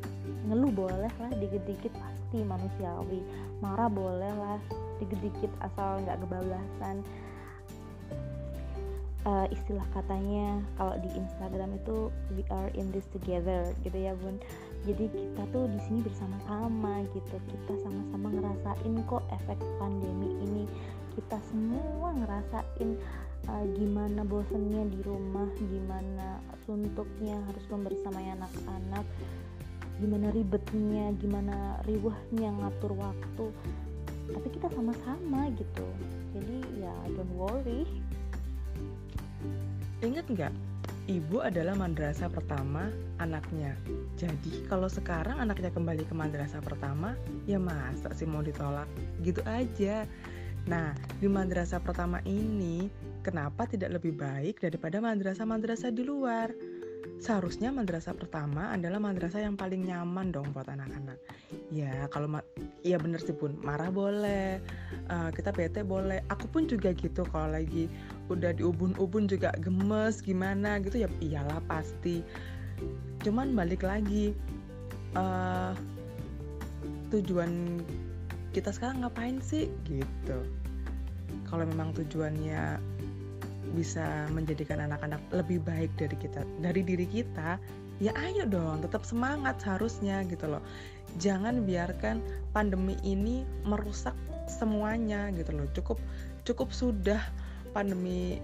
Ngeluh 0.52 0.74
boleh 0.76 1.12
lah 1.16 1.32
dikit-dikit 1.40 1.96
pasti 1.96 2.44
manusiawi. 2.44 3.24
Marah 3.64 3.88
boleh 3.88 4.32
lah 4.36 4.60
dikit-dikit 5.00 5.52
asal 5.64 6.04
nggak 6.04 6.20
kebablasan. 6.28 7.02
Uh, 9.26 9.50
istilah 9.50 9.82
katanya 9.90 10.62
kalau 10.78 10.94
di 11.02 11.10
Instagram 11.18 11.74
itu 11.82 12.14
we 12.38 12.46
are 12.54 12.70
in 12.78 12.94
this 12.94 13.10
together 13.10 13.74
gitu 13.82 13.98
ya 13.98 14.14
bun 14.14 14.38
jadi 14.86 15.10
kita 15.10 15.44
tuh 15.50 15.66
di 15.66 15.80
sini 15.82 16.00
bersama-sama 16.06 17.02
gitu. 17.18 17.36
Kita 17.50 17.74
sama-sama 17.82 18.30
ngerasain 18.38 18.94
kok 19.10 19.26
efek 19.34 19.58
pandemi 19.82 20.30
ini. 20.46 20.64
Kita 21.18 21.42
semua 21.50 22.14
ngerasain 22.14 22.90
uh, 23.50 23.66
gimana 23.74 24.22
bosennya 24.22 24.86
di 24.94 25.00
rumah 25.02 25.50
gimana 25.58 26.38
suntuknya 26.70 27.42
harus 27.50 27.66
membersamai 27.70 28.30
anak-anak 28.38 29.06
gimana 29.96 30.28
ribetnya 30.36 31.16
gimana 31.18 31.82
riwahnya 31.90 32.54
ngatur 32.54 32.94
waktu. 32.94 33.46
Tapi 34.30 34.48
kita 34.54 34.70
sama-sama 34.70 35.50
gitu. 35.58 35.88
Jadi 36.38 36.86
ya 36.86 36.94
don't 37.10 37.34
worry. 37.34 37.90
Ingat 40.06 40.30
nggak 40.30 40.54
ibu 41.06 41.42
adalah 41.42 41.78
madrasah 41.78 42.30
pertama 42.30 42.90
anaknya. 43.22 43.78
Jadi 44.18 44.66
kalau 44.66 44.90
sekarang 44.90 45.38
anaknya 45.38 45.70
kembali 45.70 46.04
ke 46.06 46.14
madrasah 46.18 46.62
pertama, 46.62 47.14
ya 47.46 47.62
masa 47.62 48.10
sih 48.18 48.26
mau 48.26 48.42
ditolak? 48.42 48.90
Gitu 49.22 49.42
aja. 49.46 50.10
Nah, 50.66 50.98
di 51.22 51.30
madrasah 51.30 51.78
pertama 51.78 52.26
ini, 52.26 52.90
kenapa 53.22 53.70
tidak 53.70 54.02
lebih 54.02 54.18
baik 54.18 54.58
daripada 54.58 54.98
madrasah-madrasah 54.98 55.94
di 55.94 56.02
luar? 56.02 56.50
Seharusnya 57.16 57.72
madrasah 57.72 58.14
pertama 58.14 58.76
adalah 58.76 59.00
madrasah 59.00 59.42
yang 59.42 59.56
paling 59.56 59.88
nyaman 59.88 60.30
dong 60.36 60.52
buat 60.52 60.68
anak-anak. 60.68 61.18
Ya, 61.72 62.06
kalau 62.12 62.28
ma 62.28 62.44
ya 62.84 63.00
bener 63.00 63.24
sih 63.24 63.34
pun 63.34 63.56
marah 63.64 63.90
boleh, 63.90 64.60
uh, 65.10 65.32
kita 65.32 65.56
bete 65.56 65.82
boleh. 65.82 66.22
Aku 66.30 66.46
pun 66.52 66.68
juga 66.68 66.92
gitu 66.94 67.24
kalau 67.32 67.56
lagi 67.56 67.88
udah 68.28 68.52
di 68.52 68.62
ubun-ubun 68.68 69.26
juga 69.32 69.56
gemes 69.64 70.20
gimana 70.22 70.78
gitu 70.84 71.08
ya 71.08 71.10
iyalah 71.24 71.64
pasti. 71.66 72.22
Cuman 73.24 73.56
balik 73.56 73.82
lagi 73.82 74.36
uh, 75.16 75.74
tujuan 77.10 77.82
kita 78.52 78.72
sekarang 78.72 79.04
ngapain 79.04 79.40
sih 79.44 79.68
gitu 79.88 80.40
kalau 81.48 81.68
memang 81.68 81.92
tujuannya 81.92 82.80
bisa 83.74 84.30
menjadikan 84.30 84.86
anak-anak 84.86 85.22
lebih 85.34 85.64
baik 85.66 85.90
dari 85.98 86.14
kita 86.20 86.46
dari 86.62 86.86
diri 86.86 87.08
kita 87.10 87.58
ya 88.04 88.12
ayo 88.14 88.44
dong 88.44 88.84
tetap 88.84 89.08
semangat 89.08 89.60
seharusnya 89.64 90.22
gitu 90.28 90.52
loh. 90.52 90.64
Jangan 91.16 91.64
biarkan 91.64 92.20
pandemi 92.52 93.00
ini 93.08 93.48
merusak 93.64 94.16
semuanya 94.52 95.32
gitu 95.32 95.56
loh. 95.56 95.68
Cukup 95.72 95.98
cukup 96.44 96.70
sudah 96.76 97.24
pandemi 97.72 98.44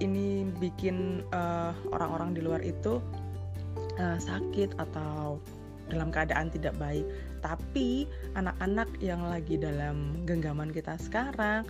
ini 0.00 0.48
bikin 0.58 1.22
uh, 1.30 1.76
orang-orang 1.92 2.34
di 2.34 2.40
luar 2.42 2.64
itu 2.64 2.98
uh, 4.00 4.18
sakit 4.18 4.74
atau 4.80 5.36
dalam 5.92 6.08
keadaan 6.08 6.48
tidak 6.48 6.72
baik. 6.80 7.04
Tapi 7.44 8.08
anak-anak 8.38 8.88
yang 9.04 9.20
lagi 9.28 9.60
dalam 9.60 10.24
genggaman 10.24 10.72
kita 10.72 10.96
sekarang 10.96 11.68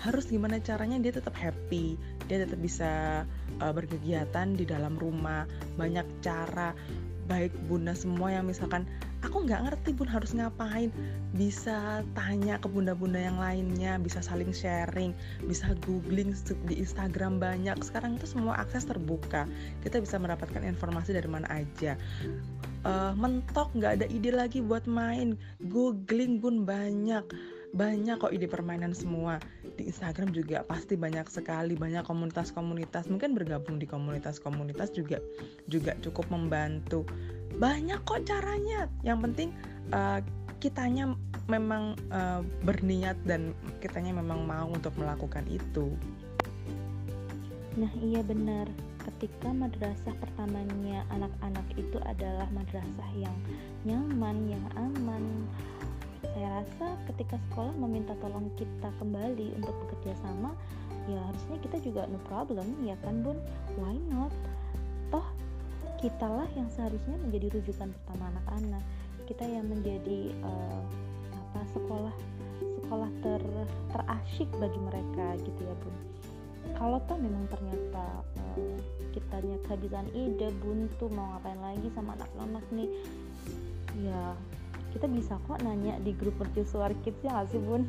harus 0.00 0.28
gimana 0.28 0.56
caranya 0.64 0.96
dia 0.96 1.12
tetap 1.12 1.36
happy 1.36 2.00
dia 2.30 2.46
tetap 2.46 2.62
bisa 2.62 3.26
uh, 3.58 3.72
berkegiatan 3.74 4.54
di 4.54 4.62
dalam 4.62 4.94
rumah. 4.94 5.50
Banyak 5.74 6.22
cara 6.22 6.70
baik 7.26 7.54
bunda 7.70 7.94
semua 7.94 8.34
yang 8.34 8.50
misalkan 8.50 8.82
aku 9.22 9.46
nggak 9.46 9.66
ngerti 9.66 9.98
bun 9.98 10.06
harus 10.06 10.30
ngapain. 10.30 10.94
Bisa 11.34 12.06
tanya 12.14 12.62
ke 12.62 12.70
bunda-bunda 12.70 13.18
yang 13.18 13.42
lainnya 13.42 13.98
bisa 13.98 14.22
saling 14.22 14.54
sharing 14.54 15.10
bisa 15.42 15.74
googling 15.82 16.30
di 16.70 16.78
Instagram 16.78 17.42
banyak. 17.42 17.82
Sekarang 17.82 18.14
itu 18.14 18.30
semua 18.30 18.62
akses 18.62 18.86
terbuka. 18.86 19.50
Kita 19.82 19.98
bisa 19.98 20.14
mendapatkan 20.22 20.62
informasi 20.62 21.10
dari 21.10 21.26
mana 21.26 21.50
aja. 21.50 21.98
Uh, 22.86 23.12
mentok 23.18 23.74
nggak 23.74 23.98
ada 23.98 24.06
ide 24.06 24.30
lagi 24.30 24.62
buat 24.62 24.86
main. 24.86 25.34
Googling 25.66 26.38
bun 26.38 26.62
banyak 26.62 27.26
banyak 27.70 28.18
kok 28.18 28.34
ide 28.34 28.50
permainan 28.50 28.90
semua 28.90 29.38
di 29.80 29.88
Instagram 29.88 30.36
juga 30.36 30.60
pasti 30.68 31.00
banyak 31.00 31.24
sekali 31.32 31.72
banyak 31.72 32.04
komunitas-komunitas. 32.04 33.08
Mungkin 33.08 33.32
bergabung 33.32 33.80
di 33.80 33.88
komunitas-komunitas 33.88 34.92
juga 34.92 35.24
juga 35.72 35.96
cukup 36.04 36.28
membantu. 36.28 37.08
Banyak 37.56 38.04
kok 38.04 38.28
caranya. 38.28 38.92
Yang 39.00 39.18
penting 39.24 39.48
uh, 39.96 40.20
kitanya 40.60 41.16
memang 41.48 41.96
uh, 42.12 42.44
berniat 42.68 43.16
dan 43.24 43.56
kitanya 43.80 44.20
memang 44.20 44.44
mau 44.44 44.68
untuk 44.68 44.92
melakukan 45.00 45.48
itu. 45.48 45.96
Nah 47.80 47.90
iya 48.04 48.20
benar. 48.20 48.68
Ketika 49.00 49.48
madrasah 49.48 50.12
pertamanya 50.20 51.08
anak-anak 51.08 51.64
itu 51.80 51.96
adalah 52.04 52.44
madrasah 52.52 53.10
yang 53.16 53.32
nyaman 53.88 54.52
yang 54.52 54.64
aman 54.76 55.24
saya 56.20 56.60
rasa 56.60 56.86
ketika 57.08 57.40
sekolah 57.48 57.72
meminta 57.80 58.12
tolong 58.20 58.52
kita 58.60 58.92
kembali 59.00 59.56
untuk 59.56 59.72
bekerja 59.86 60.12
sama 60.20 60.52
ya 61.08 61.20
harusnya 61.26 61.56
kita 61.64 61.76
juga 61.80 62.04
no 62.06 62.20
problem 62.28 62.66
ya 62.84 62.94
kan 63.00 63.24
bun? 63.24 63.40
Why 63.80 63.96
not? 64.12 64.32
Toh 65.08 65.26
kitalah 66.00 66.48
yang 66.56 66.68
seharusnya 66.72 67.16
menjadi 67.20 67.60
rujukan 67.60 67.92
pertama 67.92 68.32
anak-anak. 68.36 68.84
Kita 69.24 69.44
yang 69.46 69.66
menjadi 69.70 70.34
uh, 70.44 70.82
apa 71.32 71.60
sekolah 71.72 72.14
sekolah 72.84 73.10
ter 73.24 73.42
terasyik 73.94 74.50
bagi 74.60 74.80
mereka 74.80 75.26
gitu 75.40 75.60
ya 75.64 75.74
bun. 75.80 75.94
Kalau 76.76 76.98
toh 77.08 77.18
memang 77.18 77.48
ternyata 77.48 78.22
uh, 78.24 78.78
kitanya 79.10 79.56
kehabisan 79.66 80.06
ide 80.12 80.52
buntu 80.60 81.08
mau 81.10 81.36
ngapain 81.36 81.58
lagi 81.58 81.88
sama 81.96 82.14
anak-anak 82.14 82.64
nih? 82.76 82.90
Ya 84.04 84.36
kita 84.90 85.06
bisa 85.06 85.38
kok 85.46 85.62
nanya 85.62 85.96
di 86.02 86.12
grup 86.14 86.36
mercusuar 86.38 86.90
kids 87.02 87.18
ya 87.22 87.30
nggak 87.34 87.48
sih 87.54 87.60
bun? 87.62 87.86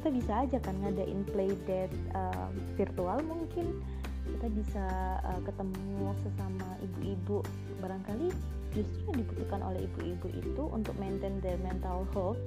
Kita 0.00 0.08
bisa 0.10 0.32
aja 0.46 0.58
kan 0.62 0.74
ngadain 0.80 1.22
playdate 1.28 1.94
uh, 2.14 2.48
virtual 2.78 3.18
mungkin. 3.26 3.82
Kita 4.24 4.46
bisa 4.50 4.84
uh, 5.20 5.40
ketemu 5.44 6.14
sesama 6.24 6.68
ibu-ibu. 6.80 7.44
Barangkali 7.82 8.32
justru 8.74 9.06
yang 9.06 9.18
dibutuhkan 9.22 9.60
oleh 9.62 9.86
ibu-ibu 9.86 10.26
itu 10.34 10.62
untuk 10.74 10.94
maintain 10.98 11.38
their 11.40 11.56
mental 11.62 12.02
health 12.10 12.40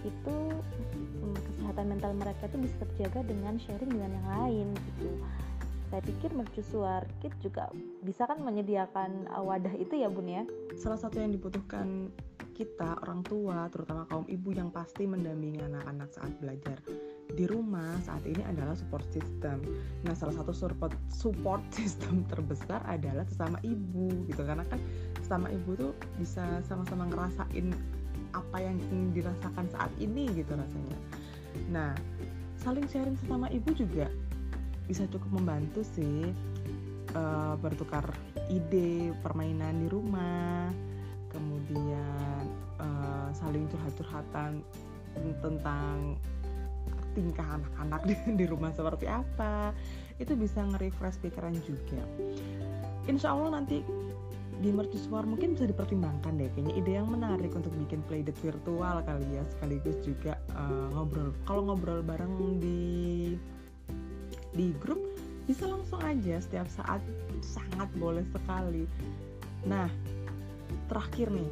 itu 0.00 0.36
um, 1.20 1.36
kesehatan 1.36 1.92
mental 1.92 2.16
mereka 2.16 2.48
itu 2.48 2.56
bisa 2.64 2.74
terjaga 2.88 3.20
dengan 3.28 3.60
sharing 3.60 3.92
dengan 3.92 4.10
yang 4.16 4.28
lain 4.32 4.66
gitu 4.72 5.12
saya 5.94 6.10
pikir 6.10 6.34
mercusuar 6.34 7.06
kids 7.22 7.38
juga 7.38 7.70
bisa 8.02 8.26
kan 8.26 8.42
menyediakan 8.42 9.30
uh, 9.30 9.46
wadah 9.46 9.70
itu 9.78 10.02
ya 10.02 10.10
bun 10.10 10.26
ya 10.26 10.42
salah 10.74 10.98
satu 10.98 11.22
yang 11.22 11.30
dibutuhkan 11.30 12.10
kita 12.50 12.98
orang 13.06 13.22
tua 13.22 13.70
terutama 13.70 14.02
kaum 14.10 14.26
ibu 14.26 14.50
yang 14.50 14.74
pasti 14.74 15.06
mendampingi 15.06 15.62
anak-anak 15.62 16.10
saat 16.10 16.34
belajar 16.42 16.82
di 17.30 17.46
rumah 17.46 17.94
saat 18.02 18.26
ini 18.26 18.42
adalah 18.42 18.74
support 18.74 19.06
system. 19.14 19.62
Nah, 20.02 20.14
salah 20.18 20.34
satu 20.34 20.50
support 20.50 20.94
support 21.10 21.62
system 21.78 22.26
terbesar 22.26 22.82
adalah 22.90 23.22
sesama 23.30 23.62
ibu 23.62 24.10
gitu 24.26 24.42
karena 24.42 24.66
kan 24.66 24.82
sesama 25.22 25.46
ibu 25.50 25.78
tuh 25.78 25.92
bisa 26.18 26.58
sama-sama 26.66 27.06
ngerasain 27.06 27.70
apa 28.34 28.58
yang 28.58 28.82
dirasakan 29.14 29.70
saat 29.70 29.90
ini 30.02 30.26
gitu 30.34 30.58
rasanya. 30.58 30.98
Nah, 31.70 31.94
saling 32.58 32.86
sharing 32.90 33.14
sesama 33.18 33.46
ibu 33.50 33.70
juga 33.74 34.10
bisa 34.84 35.08
cukup 35.08 35.40
membantu 35.40 35.80
sih 35.84 36.32
uh, 37.16 37.54
bertukar 37.60 38.04
ide 38.52 39.16
permainan 39.24 39.84
di 39.84 39.88
rumah 39.88 40.68
kemudian 41.34 42.46
uh, 42.78 43.28
saling 43.34 43.66
curhat-curhatan 43.66 44.62
tentang 45.42 46.18
tingkah 47.14 47.46
anak-anak 47.58 48.00
di, 48.08 48.14
di 48.34 48.44
rumah 48.46 48.70
seperti 48.74 49.06
apa. 49.10 49.74
Itu 50.18 50.38
bisa 50.38 50.62
nge-refresh 50.62 51.18
pikiran 51.22 51.54
juga. 51.66 52.02
Insya 53.10 53.34
Allah 53.34 53.62
nanti 53.62 53.82
di 54.54 54.70
mercusuar 54.70 55.26
mungkin 55.26 55.58
bisa 55.58 55.66
dipertimbangkan 55.66 56.38
deh. 56.38 56.50
Kayaknya 56.54 56.74
ide 56.78 56.92
yang 56.94 57.10
menarik 57.10 57.50
untuk 57.54 57.74
bikin 57.74 58.02
playdate 58.06 58.38
virtual 58.38 59.02
kali 59.02 59.26
ya 59.34 59.42
sekaligus 59.50 59.98
juga 60.06 60.38
uh, 60.54 60.94
ngobrol. 60.94 61.34
Kalau 61.46 61.62
ngobrol 61.66 62.00
bareng 62.06 62.62
di 62.62 63.34
di 64.54 64.70
grup 64.78 65.02
bisa 65.44 65.68
langsung 65.68 66.00
aja 66.00 66.40
setiap 66.40 66.66
saat. 66.72 67.02
Sangat 67.44 67.90
boleh 68.00 68.24
sekali. 68.32 68.88
Nah 69.68 69.90
terakhir 70.88 71.30
nih 71.30 71.50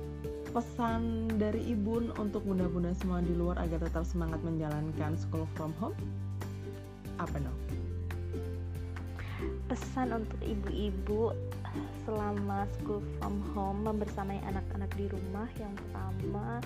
pesan 0.53 1.33
dari 1.41 1.73
ibu 1.73 2.13
untuk 2.21 2.45
bunda-bunda 2.45 2.93
semua 3.01 3.25
di 3.25 3.33
luar 3.33 3.57
agar 3.57 3.81
tetap 3.81 4.05
semangat 4.05 4.41
menjalankan 4.45 5.17
school 5.17 5.49
from 5.57 5.73
home. 5.81 5.97
Apa 7.17 7.37
no? 7.41 7.53
Pesan 9.67 10.13
untuk 10.13 10.41
ibu-ibu 10.45 11.33
selama 12.05 12.67
school 12.79 13.03
from 13.19 13.41
home 13.55 13.87
membersamai 13.87 14.41
anak-anak 14.49 14.91
di 14.99 15.07
rumah 15.09 15.49
yang 15.61 15.73
pertama 15.77 16.61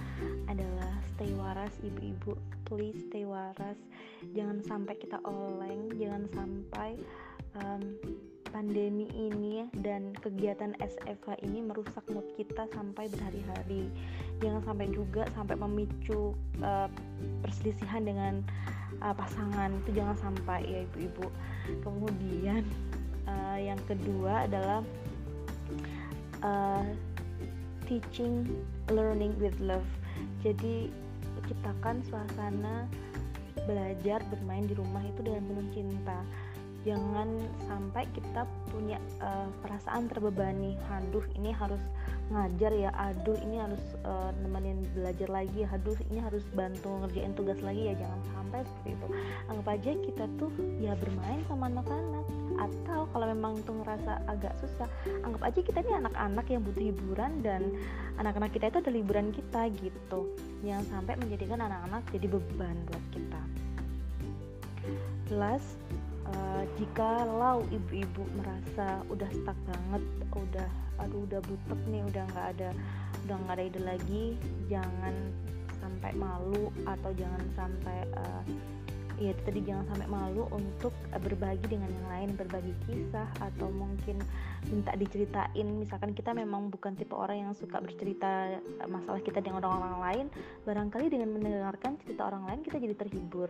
adalah 0.50 0.92
stay 1.14 1.30
waras 1.36 1.74
ibu-ibu 1.84 2.34
please 2.64 2.98
stay 3.08 3.24
waras 3.24 3.78
jangan 4.34 4.58
sampai 4.64 4.94
kita 4.98 5.20
oleng 5.24 5.92
jangan 5.96 6.24
sampai 6.32 6.98
um, 7.56 7.82
pandemi 8.56 9.04
ini 9.12 9.68
dan 9.84 10.16
kegiatan 10.24 10.72
SFH 10.80 11.44
ini 11.44 11.60
merusak 11.60 12.00
mood 12.08 12.24
kita 12.40 12.64
sampai 12.72 13.04
berhari-hari. 13.12 13.92
Jangan 14.40 14.64
sampai 14.64 14.86
juga 14.96 15.28
sampai 15.36 15.60
memicu 15.60 16.32
uh, 16.64 16.88
perselisihan 17.44 18.08
dengan 18.08 18.34
uh, 19.04 19.12
pasangan 19.12 19.76
itu 19.84 20.00
jangan 20.00 20.16
sampai 20.16 20.64
ya 20.64 20.80
ibu-ibu. 20.88 21.28
Kemudian 21.84 22.64
uh, 23.26 23.58
yang 23.58 23.78
kedua 23.86 24.46
adalah 24.48 24.80
uh, 26.42 26.86
teaching 27.86 28.46
learning 28.90 29.34
with 29.38 29.54
love. 29.62 29.86
Jadi 30.42 30.90
ciptakan 31.46 32.02
suasana 32.06 32.90
belajar 33.66 34.22
bermain 34.30 34.66
di 34.66 34.74
rumah 34.74 35.02
itu 35.02 35.20
dengan 35.26 35.42
penuh 35.48 35.68
cinta 35.74 36.18
jangan 36.86 37.26
sampai 37.66 38.06
kita 38.14 38.46
punya 38.70 39.02
uh, 39.18 39.50
perasaan 39.58 40.06
terbebani. 40.06 40.78
Aduh 40.86 41.26
ini 41.34 41.50
harus 41.50 41.82
ngajar 42.30 42.70
ya. 42.70 42.94
Aduh 42.94 43.34
ini 43.42 43.58
harus 43.58 43.82
uh, 44.06 44.30
nemenin 44.38 44.86
belajar 44.94 45.26
lagi. 45.26 45.66
Aduh 45.66 45.98
ini 46.06 46.22
harus 46.22 46.46
bantu 46.54 47.02
ngerjain 47.02 47.34
tugas 47.34 47.58
lagi 47.58 47.90
ya. 47.90 47.94
Jangan 47.98 48.20
sampai 48.30 48.60
seperti 48.62 48.88
itu. 48.94 49.06
Anggap 49.50 49.66
aja 49.74 49.90
kita 49.98 50.24
tuh 50.38 50.52
ya 50.78 50.94
bermain 50.94 51.42
sama 51.50 51.66
anak-anak. 51.66 52.24
Atau 52.56 53.00
kalau 53.10 53.26
memang 53.34 53.58
tuh 53.66 53.82
ngerasa 53.82 54.12
agak 54.30 54.54
susah 54.62 54.88
anggap 55.26 55.42
aja 55.52 55.60
kita 55.60 55.78
ini 55.82 55.92
anak-anak 56.06 56.46
yang 56.48 56.62
butuh 56.64 56.82
hiburan 56.88 57.44
dan 57.44 57.68
anak-anak 58.16 58.54
kita 58.54 58.70
itu 58.70 58.78
adalah 58.80 58.96
liburan 58.96 59.28
kita 59.34 59.62
gitu. 59.74 60.20
Jangan 60.62 60.86
sampai 60.86 61.14
menjadikan 61.18 61.58
anak-anak 61.66 62.06
jadi 62.14 62.26
beban 62.30 62.78
buat 62.86 63.04
kita. 63.10 63.42
Plus 65.26 65.64
uh, 66.34 66.62
jika 66.80 67.24
lau 67.26 67.62
ibu-ibu 67.70 68.22
merasa 68.38 69.02
udah 69.10 69.28
stuck 69.30 69.58
banget 69.66 70.02
udah 70.34 70.68
aduh 70.96 71.28
udah 71.28 71.40
butek 71.44 71.80
nih 71.92 72.02
udah 72.08 72.24
nggak 72.32 72.46
ada 72.56 72.70
udah 73.28 73.36
nggak 73.44 73.54
ada 73.58 73.64
ide 73.68 73.80
lagi 73.84 74.24
jangan 74.72 75.14
sampai 75.76 76.12
malu 76.16 76.72
atau 76.88 77.10
jangan 77.14 77.42
sampai 77.54 77.98
uh, 78.16 78.42
ya 79.16 79.32
tadi 79.48 79.64
jangan 79.64 79.88
sampai 79.96 80.08
malu 80.12 80.44
untuk 80.52 80.92
berbagi 81.08 81.64
dengan 81.72 81.88
yang 81.88 82.08
lain 82.12 82.28
berbagi 82.36 82.72
kisah 82.84 83.24
atau 83.40 83.72
mungkin 83.72 84.20
minta 84.68 84.92
diceritain. 84.92 85.66
Misalkan 85.80 86.12
kita 86.12 86.36
memang 86.36 86.68
bukan 86.68 86.92
tipe 86.92 87.16
orang 87.16 87.48
yang 87.48 87.52
suka 87.56 87.80
bercerita 87.80 88.60
uh, 88.60 88.88
masalah 88.88 89.20
kita 89.24 89.40
dengan 89.40 89.64
orang-orang 89.64 90.00
lain 90.04 90.26
barangkali 90.68 91.06
dengan 91.08 91.32
mendengarkan 91.32 91.96
cerita 92.04 92.28
orang 92.28 92.44
lain 92.44 92.60
kita 92.60 92.76
jadi 92.76 92.94
terhibur 92.96 93.48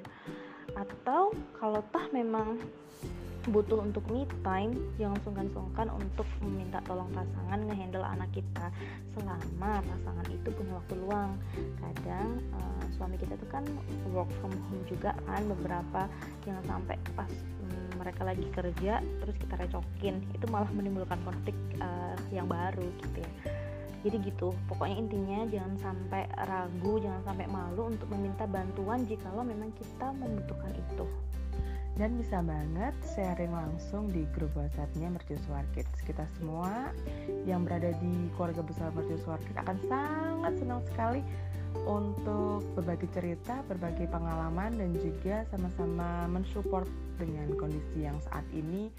atau 0.74 1.30
kalau 1.54 1.80
tah 1.94 2.06
memang 2.10 2.58
butuh 3.46 3.78
untuk 3.78 4.02
me 4.10 4.26
time 4.42 4.74
jangan 4.98 5.18
sungkan-sungkan 5.22 5.86
untuk 5.94 6.26
meminta 6.42 6.82
tolong 6.82 7.06
pasangan 7.14 7.62
ngehandle 7.62 8.02
anak 8.02 8.26
kita 8.34 8.74
selama 9.14 9.78
pasangan 9.86 10.26
itu 10.34 10.48
punya 10.50 10.72
waktu 10.74 10.94
luang. 10.98 11.30
Kadang 11.78 12.42
uh, 12.58 12.84
suami 12.98 13.14
kita 13.14 13.38
tuh 13.38 13.46
kan 13.54 13.62
work 14.10 14.30
from 14.42 14.50
home 14.66 14.82
juga 14.90 15.14
kan 15.30 15.46
beberapa 15.46 16.10
jangan 16.42 16.64
sampai 16.66 16.98
pas 17.14 17.30
um, 17.62 18.02
mereka 18.02 18.26
lagi 18.26 18.46
kerja 18.50 18.98
terus 19.22 19.36
kita 19.38 19.54
recokin. 19.62 20.26
Itu 20.34 20.50
malah 20.50 20.70
menimbulkan 20.74 21.22
konflik 21.22 21.54
uh, 21.78 22.18
yang 22.34 22.50
baru 22.50 22.82
gitu 22.98 23.22
ya 23.22 23.30
jadi 24.06 24.22
gitu 24.22 24.54
pokoknya 24.70 24.96
intinya 25.02 25.38
jangan 25.50 25.74
sampai 25.82 26.30
ragu 26.46 27.02
jangan 27.02 27.22
sampai 27.26 27.46
malu 27.50 27.90
untuk 27.90 28.06
meminta 28.14 28.46
bantuan 28.46 29.02
jika 29.10 29.26
lo 29.34 29.42
memang 29.42 29.74
kita 29.74 30.14
membutuhkan 30.14 30.70
itu 30.78 31.06
dan 31.96 32.12
bisa 32.20 32.44
banget 32.44 32.92
sharing 33.16 33.50
langsung 33.50 34.12
di 34.12 34.28
grup 34.36 34.52
WhatsAppnya 34.52 35.08
Mercusuar 35.08 35.64
Kids. 35.72 36.04
Kita 36.04 36.28
semua 36.36 36.92
yang 37.48 37.64
berada 37.64 37.88
di 37.88 38.28
keluarga 38.36 38.60
besar 38.60 38.92
Mercusuar 38.92 39.40
Kids 39.40 39.56
akan 39.56 39.78
sangat 39.88 40.52
senang 40.60 40.84
sekali 40.92 41.24
untuk 41.88 42.68
berbagi 42.76 43.08
cerita, 43.16 43.64
berbagi 43.64 44.04
pengalaman 44.12 44.76
dan 44.76 44.92
juga 45.00 45.48
sama-sama 45.48 46.28
mensupport 46.28 46.84
dengan 47.16 47.48
kondisi 47.56 48.04
yang 48.04 48.20
saat 48.28 48.44
ini 48.52 48.92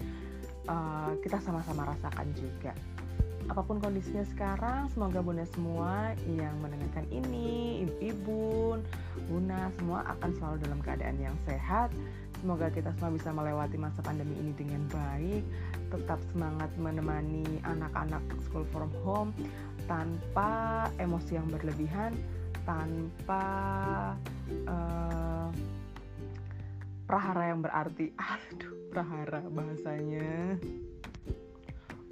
uh, 0.66 1.14
kita 1.22 1.38
sama-sama 1.38 1.94
rasakan 1.94 2.34
juga. 2.34 2.74
Apa 3.48 3.64
pun 3.64 3.80
kondisinya 3.80 4.24
sekarang, 4.28 4.92
semoga 4.92 5.24
bunda 5.24 5.48
semua 5.56 6.12
yang 6.28 6.52
mendengarkan 6.60 7.08
ini, 7.08 7.82
ibu-ibu, 7.88 8.76
bunda 9.26 9.72
semua 9.80 10.04
akan 10.16 10.30
selalu 10.36 10.56
dalam 10.68 10.80
keadaan 10.84 11.16
yang 11.16 11.36
sehat, 11.48 11.88
Semoga 12.38 12.70
kita 12.70 12.94
semua 12.94 13.10
bisa 13.10 13.34
melewati 13.34 13.74
masa 13.74 13.98
pandemi 13.98 14.38
ini 14.38 14.54
dengan 14.54 14.86
baik, 14.94 15.42
tetap 15.90 16.22
semangat 16.30 16.70
menemani 16.78 17.42
anak-anak 17.66 18.22
school 18.46 18.62
from 18.70 18.94
home 19.02 19.34
tanpa 19.90 20.86
emosi 21.02 21.34
yang 21.34 21.50
berlebihan, 21.50 22.14
tanpa 22.62 23.42
uh, 24.70 25.50
prahara 27.10 27.50
yang 27.50 27.58
berarti. 27.58 28.14
Aduh, 28.14 28.74
prahara 28.94 29.42
bahasanya. 29.50 30.62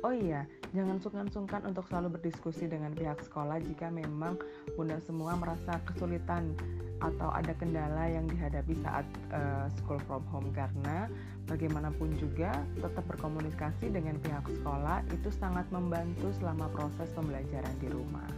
Oh 0.06 0.14
iya, 0.14 0.46
jangan 0.70 1.02
sungkan-sungkan 1.02 1.66
untuk 1.66 1.82
selalu 1.90 2.14
berdiskusi 2.14 2.70
dengan 2.70 2.94
pihak 2.94 3.26
sekolah 3.26 3.58
jika 3.58 3.90
memang 3.90 4.38
bunda 4.78 5.02
semua 5.02 5.34
merasa 5.34 5.82
kesulitan 5.82 6.54
atau 7.02 7.34
ada 7.34 7.50
kendala 7.58 8.06
yang 8.06 8.30
dihadapi 8.30 8.78
saat 8.86 9.02
uh, 9.34 9.66
school 9.74 9.98
from 10.06 10.22
home 10.30 10.54
karena 10.54 11.10
bagaimanapun 11.50 12.14
juga 12.22 12.54
tetap 12.78 13.02
berkomunikasi 13.10 13.90
dengan 13.90 14.14
pihak 14.22 14.46
sekolah 14.46 15.02
itu 15.10 15.26
sangat 15.34 15.66
membantu 15.74 16.30
selama 16.38 16.70
proses 16.70 17.10
pembelajaran 17.10 17.74
di 17.82 17.90
rumah. 17.90 18.30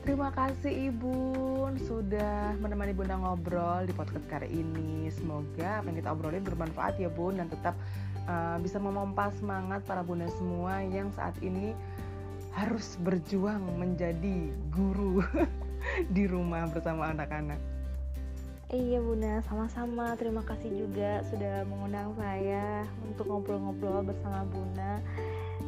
Terima 0.00 0.32
kasih 0.32 0.88
Ibu 0.88 1.12
sudah 1.84 2.56
menemani 2.56 2.96
Bunda 2.96 3.20
ngobrol 3.20 3.84
di 3.84 3.92
podcast 3.92 4.24
kali 4.32 4.48
ini. 4.48 5.12
Semoga 5.12 5.84
apa 5.84 5.92
yang 5.92 6.00
kita 6.00 6.16
obrolin 6.16 6.40
bermanfaat 6.40 6.96
ya 6.96 7.12
Bun 7.12 7.36
dan 7.36 7.52
tetap 7.52 7.76
uh, 8.30 8.56
bisa 8.62 8.78
memompa 8.78 9.34
semangat 9.34 9.82
para 9.82 10.06
bunda 10.06 10.30
semua 10.38 10.78
yang 10.86 11.10
saat 11.18 11.34
ini 11.42 11.74
harus 12.54 12.94
berjuang 13.02 13.62
menjadi 13.78 14.50
guru 14.70 15.22
di 16.14 16.30
rumah 16.30 16.70
bersama 16.70 17.10
anak-anak. 17.10 17.58
Iya 18.70 19.02
Bunda, 19.02 19.42
sama-sama. 19.50 20.14
Terima 20.14 20.46
kasih 20.46 20.70
juga 20.70 21.26
sudah 21.26 21.66
mengundang 21.66 22.14
saya 22.14 22.86
untuk 23.02 23.26
ngobrol-ngobrol 23.26 24.06
bersama 24.06 24.46
Bunda. 24.46 25.02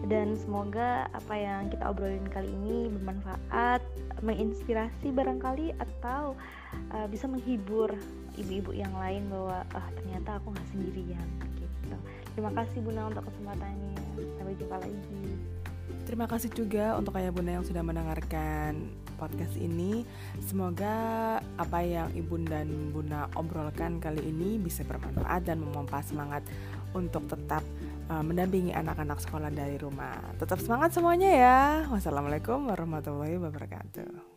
Dan 0.06 0.38
semoga 0.38 1.10
apa 1.10 1.34
yang 1.34 1.66
kita 1.66 1.82
obrolin 1.90 2.26
kali 2.30 2.46
ini 2.46 2.90
bermanfaat, 2.94 3.82
menginspirasi 4.22 5.10
barangkali 5.14 5.74
atau 5.82 6.38
uh, 6.94 7.06
bisa 7.10 7.26
menghibur 7.26 7.90
ibu-ibu 8.38 8.70
yang 8.70 8.94
lain 8.94 9.26
bahwa 9.26 9.66
ah 9.74 9.86
ternyata 9.98 10.38
aku 10.38 10.54
nggak 10.54 10.68
sendirian. 10.70 11.51
Terima 12.32 12.50
kasih 12.56 12.78
Bunda 12.80 13.08
untuk 13.08 13.24
kesempatannya. 13.28 13.96
Sampai 14.40 14.54
jumpa 14.56 14.76
lagi. 14.80 15.22
Terima 16.02 16.26
kasih 16.26 16.50
juga 16.52 16.98
untuk 16.98 17.14
ayah 17.16 17.32
bunda 17.32 17.56
yang 17.56 17.64
sudah 17.64 17.80
mendengarkan 17.80 18.90
podcast 19.16 19.54
ini. 19.54 20.02
Semoga 20.42 21.38
apa 21.38 21.78
yang 21.80 22.10
ibu 22.12 22.42
dan 22.42 22.90
bunda 22.90 23.30
obrolkan 23.38 24.02
kali 24.02 24.20
ini 24.20 24.58
bisa 24.58 24.82
bermanfaat 24.82 25.46
dan 25.46 25.62
memompa 25.62 26.02
semangat 26.02 26.42
untuk 26.92 27.24
tetap 27.30 27.62
uh, 28.10 28.20
mendampingi 28.20 28.74
anak-anak 28.74 29.22
sekolah 29.22 29.48
dari 29.54 29.78
rumah. 29.78 30.18
Tetap 30.42 30.58
semangat 30.58 30.90
semuanya 30.92 31.30
ya. 31.30 31.60
Wassalamualaikum 31.88 32.66
warahmatullahi 32.66 33.38
wabarakatuh. 33.38 34.31